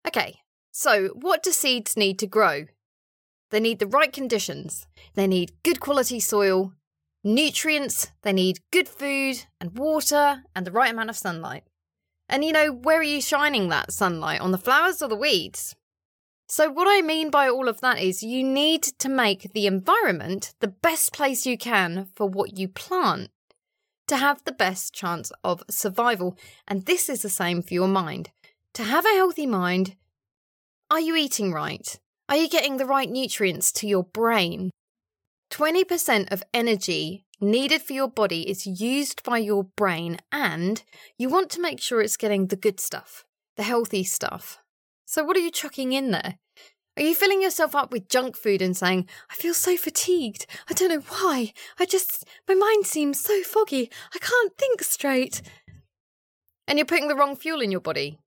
Okay, 0.07 0.39
so 0.73 1.09
what 1.09 1.43
do 1.43 1.53
seeds 1.53 1.99
need 1.99 2.19
to 2.19 2.27
grow? 2.27 2.65
They 3.51 3.61
need 3.61 3.79
the 3.79 3.87
right 3.87 4.11
conditions. 4.11 4.87
They 5.13 5.27
need 5.27 5.53
good 5.63 5.81
quality 5.81 6.19
soil, 6.19 6.73
nutrients, 7.25 8.13
they 8.23 8.33
need 8.33 8.61
good 8.71 8.89
food 8.89 9.45
and 9.61 9.79
water 9.79 10.45
and 10.55 10.67
the 10.67 10.71
right 10.73 10.93
amount 10.93 11.11
of 11.11 11.17
sunlight. 11.17 11.65
And 12.29 12.45
you 12.45 12.53
know, 12.53 12.73
where 12.73 13.01
are 13.01 13.03
you 13.03 13.21
shining 13.21 13.69
that 13.69 13.93
sunlight? 13.93 14.41
On 14.41 14.53
the 14.53 14.59
flowers 14.59 15.03
or 15.03 15.09
the 15.09 15.17
weeds? 15.17 15.75
So, 16.47 16.71
what 16.71 16.87
I 16.89 17.01
mean 17.01 17.31
by 17.31 17.49
all 17.49 17.69
of 17.69 17.81
that 17.81 18.01
is 18.01 18.23
you 18.23 18.45
need 18.45 18.83
to 18.83 19.09
make 19.09 19.53
the 19.53 19.67
environment 19.67 20.55
the 20.61 20.69
best 20.69 21.13
place 21.13 21.47
you 21.47 21.57
can 21.57 22.09
for 22.15 22.29
what 22.29 22.59
you 22.59 22.69
plant. 22.69 23.31
to 24.07 24.19
have 24.19 24.45
the 24.45 24.53
best 24.53 24.93
chance 24.93 25.33
of 25.43 25.63
survival. 25.71 26.37
And 26.69 26.85
this 26.85 27.09
is 27.09 27.23
the 27.23 27.31
same 27.31 27.63
for 27.63 27.73
your 27.73 27.89
mind. 27.89 28.31
To 28.75 28.85
have 28.85 29.07
a 29.07 29.17
healthy 29.17 29.47
mind, 29.47 29.97
are 30.91 31.01
you 31.01 31.17
eating 31.17 31.53
right? 31.53 31.99
Are 32.29 32.37
you 32.37 32.49
getting 32.49 32.77
the 32.77 32.85
right 32.85 33.11
nutrients 33.11 33.73
to 33.73 33.87
your 33.87 34.05
brain? 34.05 34.71
20% 35.55 36.33
of 36.33 36.43
energy 36.53 37.25
needed 37.41 37.81
for 37.81 37.93
your 37.93 38.09
body 38.09 38.51
is 38.51 38.67
used 38.67 39.23
by 39.23 39.39
your 39.39 39.63
brain, 39.63 40.19
and 40.33 40.83
you 41.17 41.29
want 41.29 41.49
to 41.49 41.61
make 41.61 41.81
sure 41.81 42.01
it's 42.01 42.17
getting 42.17 42.49
the 42.49 42.57
good 42.57 42.81
stuff, 42.81 43.25
the 43.57 43.63
healthy 43.63 44.03
stuff. 44.03 44.59
So, 45.05 45.23
what 45.23 45.37
are 45.37 45.41
you 45.41 45.53
chucking 45.53 45.93
in 45.93 46.11
there? 46.11 46.39
Are 46.97 47.05
you 47.05 47.15
filling 47.15 47.41
yourself 47.41 47.77
up 47.77 47.93
with 47.93 48.09
junk 48.09 48.37
food 48.37 48.63
and 48.63 48.77
saying, 48.77 49.09
I 49.31 49.37
feel 49.37 49.55
so 49.55 49.77
fatigued. 49.77 50.47
I 50.69 50.75
don't 50.75 50.89
know 50.89 51.05
why. 51.09 51.53
I 51.79 51.85
just, 51.85 52.25
my 52.49 52.57
mind 52.57 52.87
seems 52.87 53.21
so 53.21 53.45
foggy. 53.45 53.93
I 54.13 54.19
can't 54.19 54.57
think 54.59 54.83
straight. 54.83 55.41
And 56.67 56.79
you're 56.79 56.87
putting 56.87 57.07
the 57.07 57.15
wrong 57.15 57.37
fuel 57.37 57.61
in 57.61 57.71
your 57.71 57.81
body. 57.81 58.19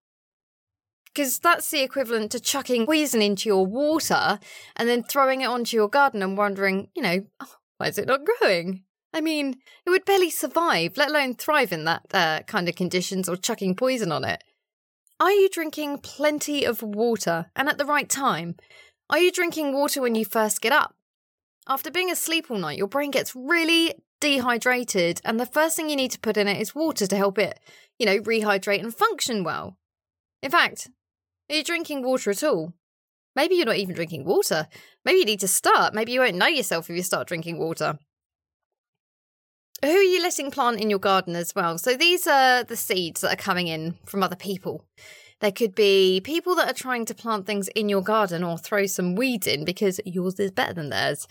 Because 1.17 1.39
that's 1.39 1.71
the 1.71 1.81
equivalent 1.81 2.31
to 2.33 2.39
chucking 2.39 2.86
poison 2.86 3.24
into 3.24 3.50
your 3.50 3.65
water 3.65 4.38
and 4.75 4.88
then 4.88 5.01
throwing 5.01 5.41
it 5.41 5.47
onto 5.47 5.75
your 5.75 5.89
garden 5.89 6.21
and 6.21 6.38
wondering, 6.38 6.89
you 6.95 7.01
know, 7.01 7.25
oh, 7.39 7.55
why 7.77 7.88
is 7.88 7.97
it 7.97 8.05
not 8.05 8.21
growing? 8.24 8.83
I 9.15 9.21
mean, 9.21 9.55
it 9.83 9.89
would 9.89 10.05
barely 10.05 10.29
survive, 10.29 10.95
let 10.95 11.09
alone 11.09 11.33
thrive 11.33 11.71
in 11.71 11.86
that 11.86 12.03
uh, 12.13 12.41
kind 12.45 12.69
of 12.69 12.75
conditions 12.75 13.27
or 13.27 13.36
chucking 13.36 13.74
poison 13.74 14.12
on 14.12 14.25
it. 14.25 14.43
Are 15.19 15.31
you 15.31 15.50
drinking 15.50 16.01
plenty 16.03 16.63
of 16.63 16.83
water 16.83 17.47
and 17.55 17.67
at 17.67 17.79
the 17.79 17.86
right 17.86 18.07
time? 18.07 18.55
Are 19.09 19.17
you 19.17 19.31
drinking 19.31 19.74
water 19.74 20.03
when 20.03 20.13
you 20.13 20.24
first 20.24 20.62
get 20.62 20.71
up? 20.71 20.93
After 21.67 21.89
being 21.89 22.12
asleep 22.12 22.51
all 22.51 22.59
night, 22.59 22.77
your 22.77 22.86
brain 22.86 23.09
gets 23.09 23.36
really 23.36 23.95
dehydrated, 24.21 25.19
and 25.25 25.39
the 25.39 25.47
first 25.47 25.75
thing 25.75 25.89
you 25.89 25.95
need 25.95 26.12
to 26.12 26.19
put 26.19 26.38
in 26.38 26.47
it 26.47 26.62
is 26.62 26.75
water 26.75 27.07
to 27.07 27.17
help 27.17 27.39
it, 27.39 27.59
you 27.97 28.05
know, 28.05 28.19
rehydrate 28.19 28.83
and 28.83 28.93
function 28.93 29.43
well. 29.43 29.79
In 30.43 30.51
fact, 30.51 30.91
are 31.49 31.55
you 31.55 31.63
drinking 31.63 32.03
water 32.03 32.31
at 32.31 32.43
all? 32.43 32.73
Maybe 33.35 33.55
you're 33.55 33.65
not 33.65 33.77
even 33.77 33.95
drinking 33.95 34.25
water. 34.25 34.67
Maybe 35.05 35.19
you 35.19 35.25
need 35.25 35.39
to 35.41 35.47
start. 35.47 35.93
Maybe 35.93 36.11
you 36.11 36.21
won't 36.21 36.35
know 36.35 36.47
yourself 36.47 36.89
if 36.89 36.95
you 36.95 37.03
start 37.03 37.27
drinking 37.27 37.59
water. 37.59 37.99
Who 39.83 39.91
are 39.91 40.01
you 40.01 40.21
letting 40.23 40.49
plant 40.49 40.81
in 40.81 40.89
your 40.89 40.99
garden 40.99 41.35
as 41.35 41.53
well? 41.53 41.77
So 41.77 41.95
these 41.95 42.25
are 42.25 42.63
the 42.63 42.75
seeds 42.75 43.21
that 43.21 43.33
are 43.33 43.43
coming 43.43 43.67
in 43.67 43.95
from 44.05 44.23
other 44.23 44.35
people. 44.35 44.83
There 45.39 45.51
could 45.51 45.75
be 45.75 46.19
people 46.23 46.55
that 46.55 46.67
are 46.67 46.73
trying 46.73 47.05
to 47.05 47.13
plant 47.13 47.45
things 47.45 47.67
in 47.69 47.89
your 47.89 48.01
garden 48.01 48.43
or 48.43 48.57
throw 48.57 48.87
some 48.87 49.13
weeds 49.15 49.45
in 49.45 49.65
because 49.65 49.99
yours 50.03 50.39
is 50.39 50.49
better 50.49 50.73
than 50.73 50.89
theirs. 50.89 51.27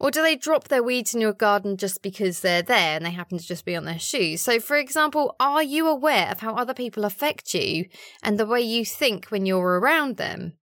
Or 0.00 0.10
do 0.10 0.22
they 0.22 0.36
drop 0.36 0.68
their 0.68 0.82
weeds 0.82 1.14
in 1.14 1.20
your 1.20 1.32
garden 1.32 1.76
just 1.76 2.02
because 2.02 2.40
they're 2.40 2.62
there 2.62 2.96
and 2.96 3.06
they 3.06 3.10
happen 3.10 3.38
to 3.38 3.46
just 3.46 3.64
be 3.64 3.76
on 3.76 3.84
their 3.84 3.98
shoes? 3.98 4.40
So, 4.40 4.58
for 4.58 4.76
example, 4.76 5.36
are 5.38 5.62
you 5.62 5.86
aware 5.86 6.30
of 6.30 6.40
how 6.40 6.54
other 6.54 6.74
people 6.74 7.04
affect 7.04 7.54
you 7.54 7.86
and 8.22 8.38
the 8.38 8.46
way 8.46 8.60
you 8.60 8.84
think 8.84 9.26
when 9.26 9.46
you're 9.46 9.78
around 9.78 10.16
them? 10.16 10.54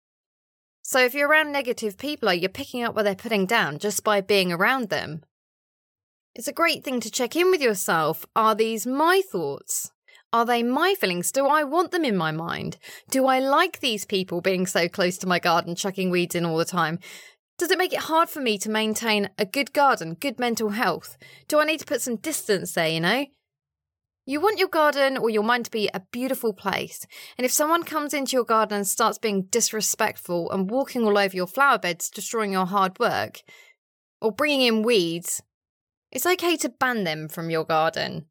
So, 0.82 1.00
if 1.00 1.14
you're 1.14 1.30
around 1.30 1.52
negative 1.52 1.98
people, 1.98 2.28
are 2.28 2.34
you 2.34 2.50
picking 2.50 2.84
up 2.84 2.94
what 2.96 3.04
they're 3.04 3.16
putting 3.16 3.46
down 3.46 3.80
just 3.80 4.04
by 4.04 4.20
being 4.20 4.52
around 4.52 4.90
them? 4.90 5.24
It's 6.36 6.48
a 6.48 6.54
great 6.54 6.84
thing 6.84 7.00
to 7.02 7.12
check 7.12 7.36
in 7.36 7.52
with 7.52 7.62
yourself. 7.62 8.26
Are 8.36 8.56
these 8.56 8.86
my 8.86 9.22
thoughts? 9.32 9.92
Are 10.34 10.46
they 10.46 10.64
my 10.64 10.96
feelings? 10.98 11.30
Do 11.30 11.46
I 11.46 11.66
want 11.66 11.92
them 11.92 12.06
in 12.06 12.16
my 12.16 12.32
mind? 12.32 12.78
Do 13.10 13.26
I 13.26 13.40
like 13.40 13.80
these 13.80 14.06
people 14.06 14.40
being 14.40 14.66
so 14.66 14.88
close 14.88 15.18
to 15.18 15.28
my 15.28 15.40
garden, 15.40 15.76
chucking 15.76 16.10
weeds 16.10 16.36
in 16.36 16.46
all 16.46 16.58
the 16.58 16.64
time? 16.64 17.00
Does 17.62 17.70
it 17.70 17.78
make 17.78 17.94
it 17.94 18.00
hard 18.00 18.28
for 18.28 18.40
me 18.40 18.58
to 18.58 18.72
maintain 18.72 19.30
a 19.38 19.46
good 19.46 19.72
garden, 19.72 20.16
good 20.16 20.40
mental 20.40 20.70
health? 20.70 21.16
Do 21.48 21.60
I 21.60 21.64
need 21.64 21.80
to 21.82 21.86
put 21.86 22.02
some 22.02 22.16
distance 22.16 22.72
there, 22.72 22.88
you 22.88 23.00
know? 23.00 23.28
You 24.26 24.42
want 24.42 24.58
your 24.58 24.68
garden 24.68 25.16
or 25.16 25.30
your 25.30 25.44
mind 25.44 25.66
to 25.66 25.72
be 25.72 25.88
a 25.94 26.02
beautiful 26.12 26.54
place. 26.54 27.06
And 27.38 27.46
if 27.46 27.52
someone 27.52 27.84
comes 27.84 28.16
into 28.16 28.36
your 28.36 28.46
garden 28.46 28.78
and 28.78 28.88
starts 28.88 29.20
being 29.20 29.44
disrespectful 29.44 30.50
and 30.50 30.72
walking 30.72 31.04
all 31.04 31.20
over 31.20 31.36
your 31.36 31.46
flower 31.46 31.78
beds, 31.78 32.10
destroying 32.10 32.52
your 32.52 32.66
hard 32.66 32.98
work, 32.98 33.42
or 34.20 34.32
bringing 34.32 34.62
in 34.62 34.82
weeds, 34.82 35.44
it's 36.12 36.26
okay 36.26 36.58
to 36.58 36.70
ban 36.70 37.04
them 37.04 37.30
from 37.30 37.52
your 37.52 37.64
garden 37.64 38.26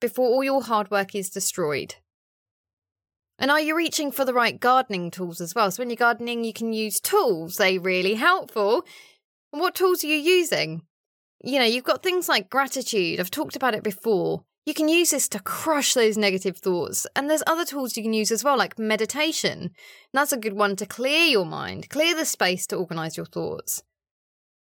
before 0.00 0.28
all 0.28 0.44
your 0.44 0.62
hard 0.62 0.88
work 0.92 1.16
is 1.16 1.30
destroyed. 1.30 1.96
And 3.38 3.50
are 3.50 3.60
you 3.60 3.76
reaching 3.76 4.10
for 4.10 4.24
the 4.24 4.34
right 4.34 4.58
gardening 4.58 5.10
tools 5.10 5.40
as 5.40 5.54
well? 5.54 5.70
So 5.70 5.80
when 5.80 5.90
you're 5.90 5.96
gardening, 5.96 6.44
you 6.44 6.52
can 6.52 6.72
use 6.72 7.00
tools. 7.00 7.56
They're 7.56 7.80
really 7.80 8.14
helpful. 8.14 8.84
And 9.52 9.60
what 9.60 9.74
tools 9.74 10.02
are 10.02 10.08
you 10.08 10.16
using? 10.16 10.82
You 11.42 11.60
know, 11.60 11.64
you've 11.64 11.84
got 11.84 12.02
things 12.02 12.28
like 12.28 12.50
gratitude. 12.50 13.20
I've 13.20 13.30
talked 13.30 13.54
about 13.54 13.74
it 13.74 13.84
before. 13.84 14.42
You 14.66 14.74
can 14.74 14.88
use 14.88 15.10
this 15.10 15.28
to 15.30 15.38
crush 15.38 15.94
those 15.94 16.18
negative 16.18 16.58
thoughts. 16.58 17.06
And 17.14 17.30
there's 17.30 17.44
other 17.46 17.64
tools 17.64 17.96
you 17.96 18.02
can 18.02 18.12
use 18.12 18.30
as 18.32 18.42
well, 18.44 18.58
like 18.58 18.78
meditation. 18.78 19.58
And 19.60 19.72
that's 20.12 20.32
a 20.32 20.36
good 20.36 20.52
one 20.54 20.76
to 20.76 20.84
clear 20.84 21.26
your 21.26 21.46
mind, 21.46 21.88
clear 21.88 22.14
the 22.14 22.24
space 22.24 22.66
to 22.66 22.76
organize 22.76 23.16
your 23.16 23.24
thoughts. 23.24 23.82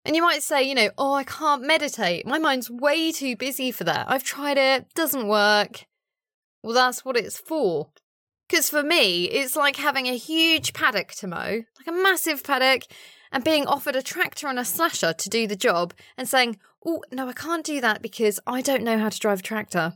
And 0.05 0.15
you 0.15 0.21
might 0.21 0.43
say, 0.43 0.63
you 0.63 0.75
know, 0.75 0.91
oh, 0.97 1.13
I 1.13 1.23
can't 1.23 1.63
meditate. 1.63 2.25
My 2.25 2.39
mind's 2.39 2.69
way 2.69 3.11
too 3.11 3.35
busy 3.35 3.71
for 3.71 3.83
that. 3.83 4.09
I've 4.09 4.23
tried 4.23 4.57
it, 4.57 4.93
doesn't 4.93 5.27
work. 5.27 5.85
Well, 6.63 6.73
that's 6.73 7.03
what 7.03 7.17
it's 7.17 7.39
for. 7.39 7.89
Because 8.51 8.69
for 8.69 8.83
me, 8.83 9.29
it's 9.29 9.55
like 9.55 9.77
having 9.77 10.07
a 10.07 10.17
huge 10.17 10.73
paddock 10.73 11.13
to 11.13 11.27
mow, 11.27 11.63
like 11.77 11.87
a 11.87 11.91
massive 11.93 12.43
paddock, 12.43 12.83
and 13.31 13.45
being 13.45 13.65
offered 13.65 13.95
a 13.95 14.01
tractor 14.01 14.47
and 14.47 14.59
a 14.59 14.65
slasher 14.65 15.13
to 15.13 15.29
do 15.29 15.47
the 15.47 15.55
job 15.55 15.93
and 16.17 16.27
saying, 16.27 16.59
oh, 16.85 17.01
no, 17.13 17.29
I 17.29 17.33
can't 17.33 17.65
do 17.65 17.79
that 17.79 18.01
because 18.01 18.41
I 18.45 18.61
don't 18.61 18.83
know 18.83 18.99
how 18.99 19.07
to 19.07 19.19
drive 19.19 19.39
a 19.39 19.43
tractor. 19.43 19.93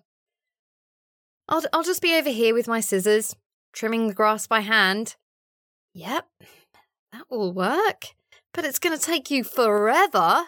I'll, 1.49 1.63
I'll 1.73 1.83
just 1.83 2.01
be 2.01 2.15
over 2.15 2.29
here 2.29 2.53
with 2.53 2.69
my 2.69 2.79
scissors, 2.79 3.35
trimming 3.73 4.07
the 4.07 4.13
grass 4.13 4.47
by 4.47 4.61
hand. 4.61 5.17
Yep, 5.93 6.25
that 7.11 7.25
will 7.29 7.51
work 7.51 8.15
but 8.55 8.63
it's 8.63 8.79
going 8.79 8.97
to 8.97 9.05
take 9.05 9.29
you 9.29 9.43
forever 9.43 10.45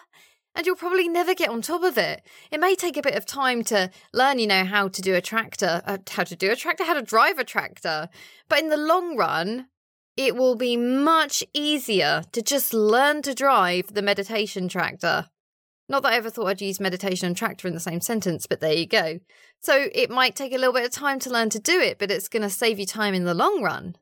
and 0.58 0.66
you'll 0.66 0.74
probably 0.74 1.08
never 1.08 1.34
get 1.34 1.50
on 1.50 1.62
top 1.62 1.84
of 1.84 1.96
it. 1.96 2.20
It 2.50 2.58
may 2.58 2.74
take 2.74 2.96
a 2.96 3.02
bit 3.02 3.14
of 3.14 3.24
time 3.24 3.62
to 3.64 3.92
learn, 4.12 4.40
you 4.40 4.48
know, 4.48 4.64
how 4.64 4.88
to 4.88 5.00
do 5.00 5.14
a 5.14 5.20
tractor, 5.20 5.82
uh, 5.86 5.98
how 6.10 6.24
to 6.24 6.34
do 6.34 6.50
a 6.50 6.56
tractor, 6.56 6.82
how 6.82 6.94
to 6.94 7.02
drive 7.02 7.38
a 7.38 7.44
tractor. 7.44 8.08
But 8.48 8.58
in 8.58 8.68
the 8.68 8.76
long 8.76 9.16
run, 9.16 9.68
it 10.16 10.34
will 10.34 10.56
be 10.56 10.76
much 10.76 11.44
easier 11.54 12.24
to 12.32 12.42
just 12.42 12.74
learn 12.74 13.22
to 13.22 13.34
drive 13.34 13.94
the 13.94 14.02
meditation 14.02 14.68
tractor. 14.68 15.28
Not 15.88 16.02
that 16.02 16.12
I 16.12 16.16
ever 16.16 16.28
thought 16.28 16.48
I'd 16.48 16.60
use 16.60 16.80
meditation 16.80 17.28
and 17.28 17.36
tractor 17.36 17.68
in 17.68 17.74
the 17.74 17.80
same 17.80 18.00
sentence, 18.00 18.48
but 18.48 18.58
there 18.58 18.74
you 18.74 18.86
go. 18.86 19.20
So 19.62 19.88
it 19.94 20.10
might 20.10 20.34
take 20.34 20.52
a 20.52 20.58
little 20.58 20.74
bit 20.74 20.84
of 20.84 20.90
time 20.90 21.20
to 21.20 21.30
learn 21.30 21.50
to 21.50 21.60
do 21.60 21.80
it, 21.80 22.00
but 22.00 22.10
it's 22.10 22.28
going 22.28 22.42
to 22.42 22.50
save 22.50 22.80
you 22.80 22.84
time 22.84 23.14
in 23.14 23.24
the 23.24 23.32
long 23.32 23.62
run. 23.62 23.94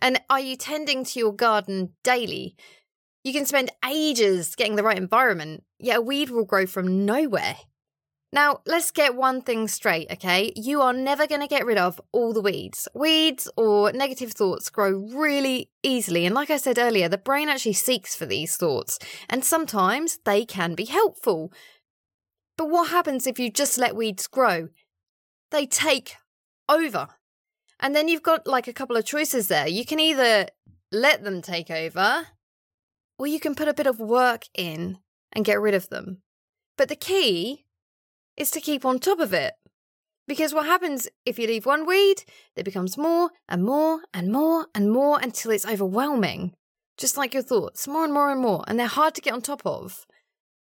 And 0.00 0.20
are 0.28 0.40
you 0.40 0.56
tending 0.56 1.04
to 1.04 1.18
your 1.20 1.32
garden 1.32 1.92
daily? 2.02 2.56
You 3.24 3.32
can 3.32 3.46
spend 3.46 3.72
ages 3.88 4.54
getting 4.54 4.76
the 4.76 4.82
right 4.82 4.98
environment, 4.98 5.64
yet 5.78 5.96
a 5.96 6.02
weed 6.02 6.28
will 6.28 6.44
grow 6.44 6.66
from 6.66 7.06
nowhere. 7.06 7.56
Now, 8.34 8.60
let's 8.66 8.90
get 8.90 9.16
one 9.16 9.40
thing 9.40 9.66
straight, 9.66 10.10
okay? 10.10 10.52
You 10.56 10.82
are 10.82 10.92
never 10.92 11.26
going 11.26 11.40
to 11.40 11.46
get 11.46 11.64
rid 11.64 11.78
of 11.78 12.00
all 12.12 12.34
the 12.34 12.42
weeds. 12.42 12.86
Weeds 12.92 13.48
or 13.56 13.92
negative 13.92 14.32
thoughts 14.32 14.68
grow 14.68 14.90
really 14.90 15.70
easily. 15.82 16.26
And 16.26 16.34
like 16.34 16.50
I 16.50 16.58
said 16.58 16.78
earlier, 16.78 17.08
the 17.08 17.16
brain 17.16 17.48
actually 17.48 17.74
seeks 17.74 18.14
for 18.14 18.26
these 18.26 18.56
thoughts. 18.56 18.98
And 19.30 19.42
sometimes 19.42 20.18
they 20.24 20.44
can 20.44 20.74
be 20.74 20.84
helpful. 20.84 21.52
But 22.58 22.68
what 22.68 22.90
happens 22.90 23.26
if 23.26 23.38
you 23.38 23.50
just 23.50 23.78
let 23.78 23.96
weeds 23.96 24.26
grow? 24.26 24.68
They 25.50 25.64
take 25.64 26.16
over. 26.68 27.08
And 27.80 27.94
then 27.94 28.08
you've 28.08 28.22
got 28.22 28.46
like 28.46 28.68
a 28.68 28.72
couple 28.72 28.96
of 28.96 29.06
choices 29.06 29.48
there. 29.48 29.68
You 29.68 29.86
can 29.86 30.00
either 30.00 30.48
let 30.90 31.22
them 31.24 31.40
take 31.40 31.70
over 31.70 32.26
or 33.24 33.26
you 33.26 33.40
can 33.40 33.54
put 33.54 33.68
a 33.68 33.72
bit 33.72 33.86
of 33.86 33.98
work 33.98 34.44
in 34.52 34.98
and 35.32 35.46
get 35.46 35.58
rid 35.58 35.72
of 35.72 35.88
them. 35.88 36.18
But 36.76 36.90
the 36.90 36.94
key 36.94 37.64
is 38.36 38.50
to 38.50 38.60
keep 38.60 38.84
on 38.84 38.98
top 38.98 39.18
of 39.18 39.32
it. 39.32 39.54
Because 40.28 40.52
what 40.52 40.66
happens 40.66 41.08
if 41.24 41.38
you 41.38 41.46
leave 41.46 41.64
one 41.64 41.86
weed, 41.86 42.24
there 42.54 42.62
becomes 42.62 42.98
more 42.98 43.30
and 43.48 43.64
more 43.64 44.00
and 44.12 44.30
more 44.30 44.66
and 44.74 44.92
more 44.92 45.18
until 45.22 45.52
it's 45.52 45.64
overwhelming. 45.64 46.52
Just 46.98 47.16
like 47.16 47.32
your 47.32 47.42
thoughts, 47.42 47.88
more 47.88 48.04
and 48.04 48.12
more 48.12 48.30
and 48.30 48.42
more, 48.42 48.62
and 48.68 48.78
they're 48.78 48.86
hard 48.86 49.14
to 49.14 49.22
get 49.22 49.32
on 49.32 49.40
top 49.40 49.62
of. 49.64 50.04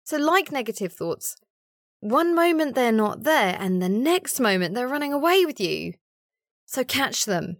So, 0.06 0.16
like 0.16 0.50
negative 0.50 0.94
thoughts, 0.94 1.36
one 2.00 2.34
moment 2.34 2.74
they're 2.74 2.94
not 2.94 3.24
there, 3.24 3.58
and 3.60 3.82
the 3.82 3.90
next 3.90 4.40
moment 4.40 4.76
they're 4.76 4.88
running 4.88 5.12
away 5.12 5.46
with 5.46 5.60
you. 5.60 5.96
So, 6.66 6.86
catch 6.86 7.26
them, 7.26 7.58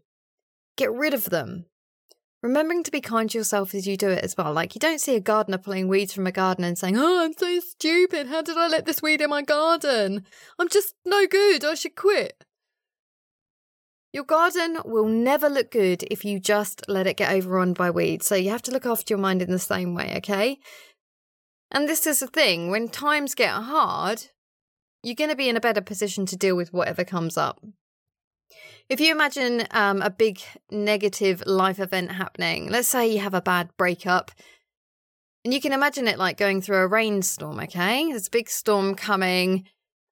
get 0.78 0.90
rid 0.90 1.14
of 1.14 1.26
them, 1.32 1.66
remembering 2.46 2.84
to 2.84 2.92
be 2.92 3.02
kind 3.02 3.30
to 3.30 3.38
yourself 3.38 3.74
as 3.74 3.88
you 3.88 3.98
do 3.98 4.10
it 4.10 4.24
as 4.24 4.38
well. 4.38 4.54
Like, 4.54 4.76
you 4.76 4.80
don't 4.80 5.02
see 5.02 5.16
a 5.16 5.20
gardener 5.20 5.58
pulling 5.58 5.88
weeds 5.88 6.14
from 6.14 6.28
a 6.28 6.32
garden 6.32 6.64
and 6.64 6.78
saying, 6.78 6.98
Oh, 6.98 7.24
I'm 7.24 7.34
so 7.34 7.60
stupid. 7.60 8.28
How 8.28 8.42
did 8.42 8.58
I 8.58 8.68
let 8.68 8.86
this 8.86 9.02
weed 9.02 9.22
in 9.22 9.30
my 9.30 9.42
garden? 9.42 10.26
I'm 10.60 10.70
just 10.70 10.94
no 11.06 11.26
good. 11.28 11.66
I 11.66 11.74
should 11.74 11.96
quit. 11.96 12.44
Your 14.14 14.24
garden 14.24 14.78
will 14.86 15.08
never 15.08 15.50
look 15.50 15.72
good 15.72 16.04
if 16.10 16.24
you 16.24 16.40
just 16.40 16.88
let 16.88 17.08
it 17.08 17.18
get 17.18 17.34
overrun 17.34 17.74
by 17.74 17.90
weeds. 17.90 18.28
So 18.28 18.36
you 18.36 18.50
have 18.52 18.62
to 18.64 18.72
look 18.72 18.86
after 18.86 19.14
your 19.14 19.20
mind 19.20 19.42
in 19.42 19.52
the 19.52 19.60
same 19.60 19.94
way, 19.94 20.14
okay? 20.18 20.60
And 21.72 21.90
this 21.90 22.08
is 22.08 22.20
the 22.20 22.28
thing 22.28 22.70
when 22.70 22.88
times 22.88 23.36
get 23.36 23.52
hard, 23.52 24.28
you're 25.04 25.16
going 25.16 25.32
to 25.32 25.36
be 25.36 25.50
in 25.50 25.58
a 25.58 25.62
better 25.62 25.82
position 25.82 26.26
to 26.28 26.38
deal 26.38 26.56
with 26.56 26.72
whatever 26.72 27.04
comes 27.04 27.38
up. 27.38 27.60
If 28.90 29.00
you 29.00 29.12
imagine 29.12 29.68
um, 29.72 30.02
a 30.02 30.10
big 30.10 30.42
negative 30.70 31.44
life 31.46 31.80
event 31.80 32.12
happening, 32.12 32.70
let's 32.70 32.88
say 32.88 33.08
you 33.08 33.20
have 33.20 33.34
a 33.34 33.42
bad 33.42 33.70
breakup, 33.78 34.32
and 35.44 35.54
you 35.54 35.62
can 35.62 35.74
imagine 35.74 36.08
it 36.08 36.18
like 36.18 36.38
going 36.38 36.62
through 36.62 36.78
a 36.78 36.88
rainstorm, 36.88 37.60
okay? 37.60 38.10
There's 38.10 38.28
a 38.28 38.32
big 38.32 38.50
storm 38.50 38.96
coming, 38.96 39.66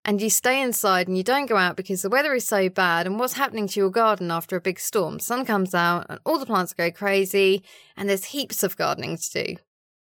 and 0.04 0.20
you 0.20 0.30
stay 0.30 0.60
inside 0.60 1.08
and 1.08 1.16
you 1.16 1.24
don't 1.24 1.46
go 1.46 1.56
out 1.56 1.76
because 1.76 2.02
the 2.02 2.08
weather 2.08 2.34
is 2.34 2.46
so 2.46 2.68
bad. 2.68 3.06
And 3.06 3.18
what's 3.18 3.32
happening 3.34 3.66
to 3.68 3.80
your 3.80 3.90
garden 3.90 4.30
after 4.30 4.54
a 4.54 4.60
big 4.60 4.78
storm? 4.78 5.18
Sun 5.18 5.44
comes 5.44 5.74
out, 5.74 6.06
and 6.08 6.20
all 6.24 6.38
the 6.38 6.46
plants 6.46 6.72
go 6.72 6.90
crazy, 6.90 7.62
and 7.96 8.08
there's 8.08 8.26
heaps 8.26 8.62
of 8.62 8.76
gardening 8.76 9.16
to 9.16 9.44
do 9.44 9.56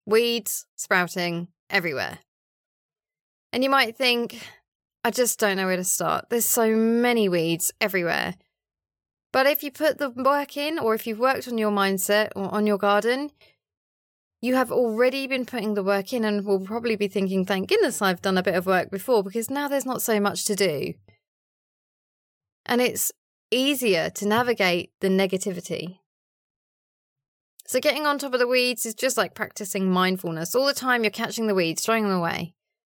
weeds 0.05 0.65
sprouting 0.77 1.49
everywhere. 1.69 2.19
And 3.51 3.63
you 3.63 3.69
might 3.69 3.97
think, 3.97 4.41
I 5.07 5.09
just 5.09 5.39
don't 5.39 5.55
know 5.55 5.67
where 5.67 5.77
to 5.77 5.85
start. 5.85 6.25
There's 6.29 6.43
so 6.43 6.75
many 6.75 7.29
weeds 7.29 7.71
everywhere. 7.79 8.35
But 9.31 9.45
if 9.45 9.63
you 9.63 9.71
put 9.71 9.99
the 9.99 10.09
work 10.09 10.57
in, 10.57 10.77
or 10.77 10.95
if 10.95 11.07
you've 11.07 11.17
worked 11.17 11.47
on 11.47 11.57
your 11.57 11.71
mindset 11.71 12.31
or 12.35 12.53
on 12.53 12.67
your 12.67 12.77
garden, 12.77 13.31
you 14.41 14.55
have 14.55 14.69
already 14.69 15.25
been 15.25 15.45
putting 15.45 15.75
the 15.75 15.83
work 15.83 16.11
in 16.11 16.25
and 16.25 16.45
will 16.45 16.59
probably 16.59 16.97
be 16.97 17.07
thinking, 17.07 17.45
thank 17.45 17.69
goodness 17.69 18.01
I've 18.01 18.21
done 18.21 18.37
a 18.37 18.43
bit 18.43 18.55
of 18.55 18.65
work 18.65 18.91
before 18.91 19.23
because 19.23 19.49
now 19.49 19.69
there's 19.69 19.85
not 19.85 20.01
so 20.01 20.19
much 20.19 20.43
to 20.43 20.55
do. 20.55 20.93
And 22.65 22.81
it's 22.81 23.13
easier 23.49 24.09
to 24.09 24.27
navigate 24.27 24.91
the 24.99 25.07
negativity. 25.07 25.99
So, 27.65 27.79
getting 27.79 28.05
on 28.05 28.17
top 28.17 28.33
of 28.33 28.41
the 28.41 28.45
weeds 28.47 28.85
is 28.85 28.93
just 28.93 29.15
like 29.15 29.35
practicing 29.35 29.89
mindfulness. 29.89 30.53
All 30.53 30.65
the 30.65 30.73
time 30.73 31.05
you're 31.05 31.11
catching 31.11 31.47
the 31.47 31.55
weeds, 31.55 31.85
throwing 31.85 32.03
them 32.03 32.11
away, 32.11 32.55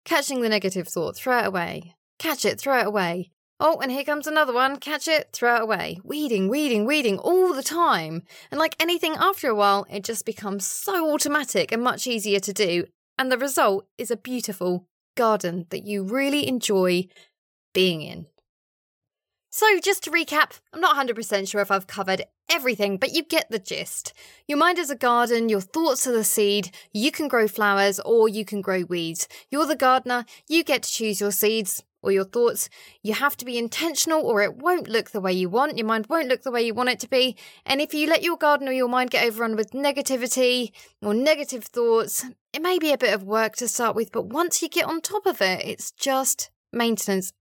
catching 0.06 0.40
the 0.40 0.48
negative 0.48 0.88
thought, 0.88 1.14
throw 1.14 1.40
it 1.40 1.46
away, 1.46 1.94
catch 2.18 2.44
it, 2.44 2.60
throw 2.60 2.80
it 2.80 2.86
away, 2.86 3.30
Oh, 3.60 3.80
and 3.80 3.90
here 3.90 4.04
comes 4.04 4.28
another 4.28 4.52
one. 4.52 4.76
Catch 4.76 5.08
it, 5.08 5.30
throw 5.32 5.56
it 5.56 5.62
away. 5.62 6.00
Weeding, 6.04 6.48
weeding, 6.48 6.84
weeding 6.84 7.18
all 7.18 7.52
the 7.52 7.62
time. 7.62 8.22
And 8.52 8.60
like 8.60 8.76
anything, 8.78 9.16
after 9.18 9.48
a 9.48 9.54
while, 9.54 9.84
it 9.90 10.04
just 10.04 10.24
becomes 10.24 10.64
so 10.64 11.12
automatic 11.12 11.72
and 11.72 11.82
much 11.82 12.06
easier 12.06 12.38
to 12.38 12.52
do. 12.52 12.84
And 13.18 13.32
the 13.32 13.38
result 13.38 13.88
is 13.98 14.12
a 14.12 14.16
beautiful 14.16 14.86
garden 15.16 15.66
that 15.70 15.84
you 15.84 16.04
really 16.04 16.46
enjoy 16.46 17.08
being 17.74 18.00
in. 18.00 18.26
So, 19.50 19.80
just 19.80 20.04
to 20.04 20.10
recap, 20.12 20.60
I'm 20.72 20.80
not 20.80 20.94
100% 20.94 21.48
sure 21.48 21.60
if 21.60 21.70
I've 21.72 21.88
covered 21.88 22.22
everything, 22.48 22.96
but 22.96 23.12
you 23.12 23.24
get 23.24 23.50
the 23.50 23.58
gist. 23.58 24.12
Your 24.46 24.58
mind 24.58 24.78
is 24.78 24.90
a 24.90 24.94
garden, 24.94 25.48
your 25.48 25.62
thoughts 25.62 26.06
are 26.06 26.12
the 26.12 26.22
seed. 26.22 26.70
You 26.92 27.10
can 27.10 27.26
grow 27.26 27.48
flowers 27.48 27.98
or 28.00 28.28
you 28.28 28.44
can 28.44 28.60
grow 28.60 28.84
weeds. 28.84 29.26
You're 29.50 29.66
the 29.66 29.74
gardener, 29.74 30.26
you 30.48 30.62
get 30.62 30.84
to 30.84 30.92
choose 30.92 31.20
your 31.20 31.32
seeds 31.32 31.82
or 32.02 32.12
your 32.12 32.24
thoughts. 32.24 32.68
You 33.02 33.14
have 33.14 33.36
to 33.38 33.44
be 33.44 33.58
intentional 33.58 34.22
or 34.22 34.42
it 34.42 34.56
won't 34.56 34.88
look 34.88 35.10
the 35.10 35.20
way 35.20 35.32
you 35.32 35.48
want. 35.48 35.78
Your 35.78 35.86
mind 35.86 36.06
won't 36.08 36.28
look 36.28 36.42
the 36.42 36.50
way 36.50 36.62
you 36.62 36.74
want 36.74 36.90
it 36.90 37.00
to 37.00 37.08
be. 37.08 37.36
And 37.66 37.80
if 37.80 37.94
you 37.94 38.08
let 38.08 38.22
your 38.22 38.36
garden 38.36 38.68
or 38.68 38.72
your 38.72 38.88
mind 38.88 39.10
get 39.10 39.24
overrun 39.24 39.56
with 39.56 39.72
negativity 39.72 40.72
or 41.02 41.14
negative 41.14 41.64
thoughts, 41.64 42.24
it 42.52 42.62
may 42.62 42.78
be 42.78 42.92
a 42.92 42.98
bit 42.98 43.14
of 43.14 43.24
work 43.24 43.56
to 43.56 43.68
start 43.68 43.94
with, 43.96 44.12
but 44.12 44.26
once 44.26 44.62
you 44.62 44.68
get 44.68 44.86
on 44.86 45.00
top 45.00 45.26
of 45.26 45.40
it, 45.40 45.64
it's 45.64 45.90
just 45.90 46.50
maintenance. 46.72 47.32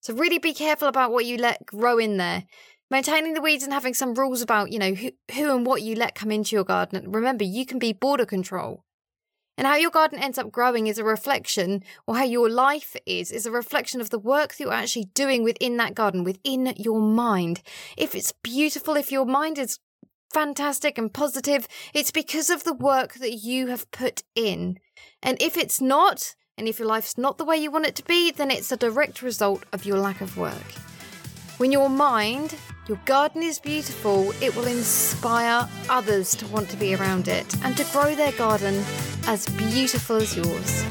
So 0.00 0.14
really 0.14 0.38
be 0.38 0.52
careful 0.52 0.88
about 0.88 1.12
what 1.12 1.26
you 1.26 1.36
let 1.36 1.64
grow 1.64 1.98
in 1.98 2.16
there. 2.16 2.44
Maintaining 2.90 3.32
the 3.32 3.40
weeds 3.40 3.64
and 3.64 3.72
having 3.72 3.94
some 3.94 4.14
rules 4.14 4.42
about, 4.42 4.70
you 4.70 4.78
know, 4.78 4.92
who, 4.92 5.12
who 5.32 5.56
and 5.56 5.64
what 5.64 5.80
you 5.80 5.94
let 5.94 6.14
come 6.14 6.30
into 6.30 6.54
your 6.54 6.64
garden. 6.64 7.10
Remember, 7.10 7.44
you 7.44 7.64
can 7.64 7.78
be 7.78 7.92
border 7.92 8.26
control. 8.26 8.84
And 9.58 9.66
how 9.66 9.76
your 9.76 9.90
garden 9.90 10.18
ends 10.18 10.38
up 10.38 10.50
growing 10.50 10.86
is 10.86 10.98
a 10.98 11.04
reflection, 11.04 11.84
or 12.06 12.16
how 12.16 12.24
your 12.24 12.48
life 12.48 12.96
is, 13.04 13.30
is 13.30 13.44
a 13.44 13.50
reflection 13.50 14.00
of 14.00 14.10
the 14.10 14.18
work 14.18 14.50
that 14.50 14.60
you're 14.60 14.72
actually 14.72 15.10
doing 15.14 15.44
within 15.44 15.76
that 15.76 15.94
garden, 15.94 16.24
within 16.24 16.72
your 16.76 17.00
mind. 17.00 17.62
If 17.96 18.14
it's 18.14 18.32
beautiful, 18.42 18.96
if 18.96 19.12
your 19.12 19.26
mind 19.26 19.58
is 19.58 19.78
fantastic 20.32 20.96
and 20.96 21.12
positive, 21.12 21.68
it's 21.92 22.10
because 22.10 22.48
of 22.48 22.64
the 22.64 22.72
work 22.72 23.14
that 23.14 23.34
you 23.34 23.66
have 23.66 23.90
put 23.90 24.22
in. 24.34 24.78
And 25.22 25.40
if 25.40 25.58
it's 25.58 25.80
not, 25.80 26.34
and 26.56 26.66
if 26.66 26.78
your 26.78 26.88
life's 26.88 27.18
not 27.18 27.36
the 27.36 27.44
way 27.44 27.58
you 27.58 27.70
want 27.70 27.86
it 27.86 27.96
to 27.96 28.04
be, 28.04 28.30
then 28.30 28.50
it's 28.50 28.72
a 28.72 28.76
direct 28.76 29.20
result 29.20 29.64
of 29.72 29.84
your 29.84 29.98
lack 29.98 30.22
of 30.22 30.38
work. 30.38 30.72
When 31.58 31.72
your 31.72 31.90
mind 31.90 32.54
your 32.88 32.98
garden 33.04 33.42
is 33.42 33.58
beautiful, 33.58 34.32
it 34.42 34.54
will 34.56 34.66
inspire 34.66 35.68
others 35.88 36.34
to 36.36 36.46
want 36.48 36.68
to 36.70 36.76
be 36.76 36.94
around 36.94 37.28
it 37.28 37.54
and 37.64 37.76
to 37.76 37.84
grow 37.92 38.14
their 38.14 38.32
garden 38.32 38.82
as 39.26 39.46
beautiful 39.46 40.16
as 40.16 40.36
yours. 40.36 40.84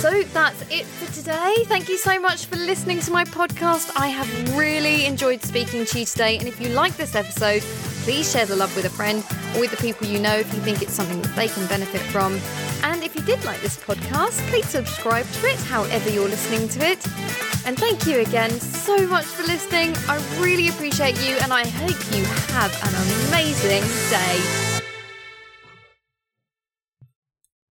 So 0.00 0.22
that's 0.22 0.62
it 0.70 0.84
for 0.86 1.12
today. 1.12 1.54
Thank 1.64 1.88
you 1.88 1.98
so 1.98 2.18
much 2.20 2.46
for 2.46 2.56
listening 2.56 3.00
to 3.00 3.10
my 3.10 3.24
podcast. 3.24 3.90
I 3.96 4.08
have 4.08 4.56
really 4.56 5.06
enjoyed 5.06 5.42
speaking 5.42 5.84
to 5.86 6.00
you 6.00 6.06
today. 6.06 6.38
And 6.38 6.48
if 6.48 6.60
you 6.60 6.70
like 6.70 6.96
this 6.96 7.14
episode, 7.14 7.62
please 8.04 8.30
share 8.30 8.44
the 8.46 8.56
love 8.56 8.74
with 8.76 8.84
a 8.84 8.90
friend 8.90 9.24
or 9.54 9.60
with 9.60 9.70
the 9.70 9.78
people 9.78 10.06
you 10.06 10.20
know 10.20 10.36
if 10.36 10.52
you 10.52 10.60
think 10.60 10.82
it's 10.82 10.92
something 10.92 11.20
that 11.22 11.34
they 11.36 11.48
can 11.48 11.66
benefit 11.68 12.02
from. 12.02 12.38
And 12.82 13.02
if 13.02 13.14
you 13.14 13.22
did 13.22 13.42
like 13.44 13.60
this 13.60 13.78
podcast, 13.78 14.38
please 14.48 14.66
subscribe 14.66 15.26
to 15.26 15.46
it 15.46 15.60
however 15.60 16.10
you're 16.10 16.28
listening 16.28 16.68
to 16.68 16.86
it. 16.86 17.53
And 17.66 17.78
thank 17.78 18.06
you 18.06 18.20
again 18.20 18.50
so 18.50 19.06
much 19.06 19.24
for 19.24 19.42
listening. 19.44 19.96
I 20.08 20.16
really 20.38 20.68
appreciate 20.68 21.16
you, 21.26 21.36
and 21.36 21.52
I 21.52 21.66
hope 21.66 21.96
you 22.14 22.24
have 22.52 22.72
an 22.84 22.94
amazing 23.28 23.82
day. 24.10 24.73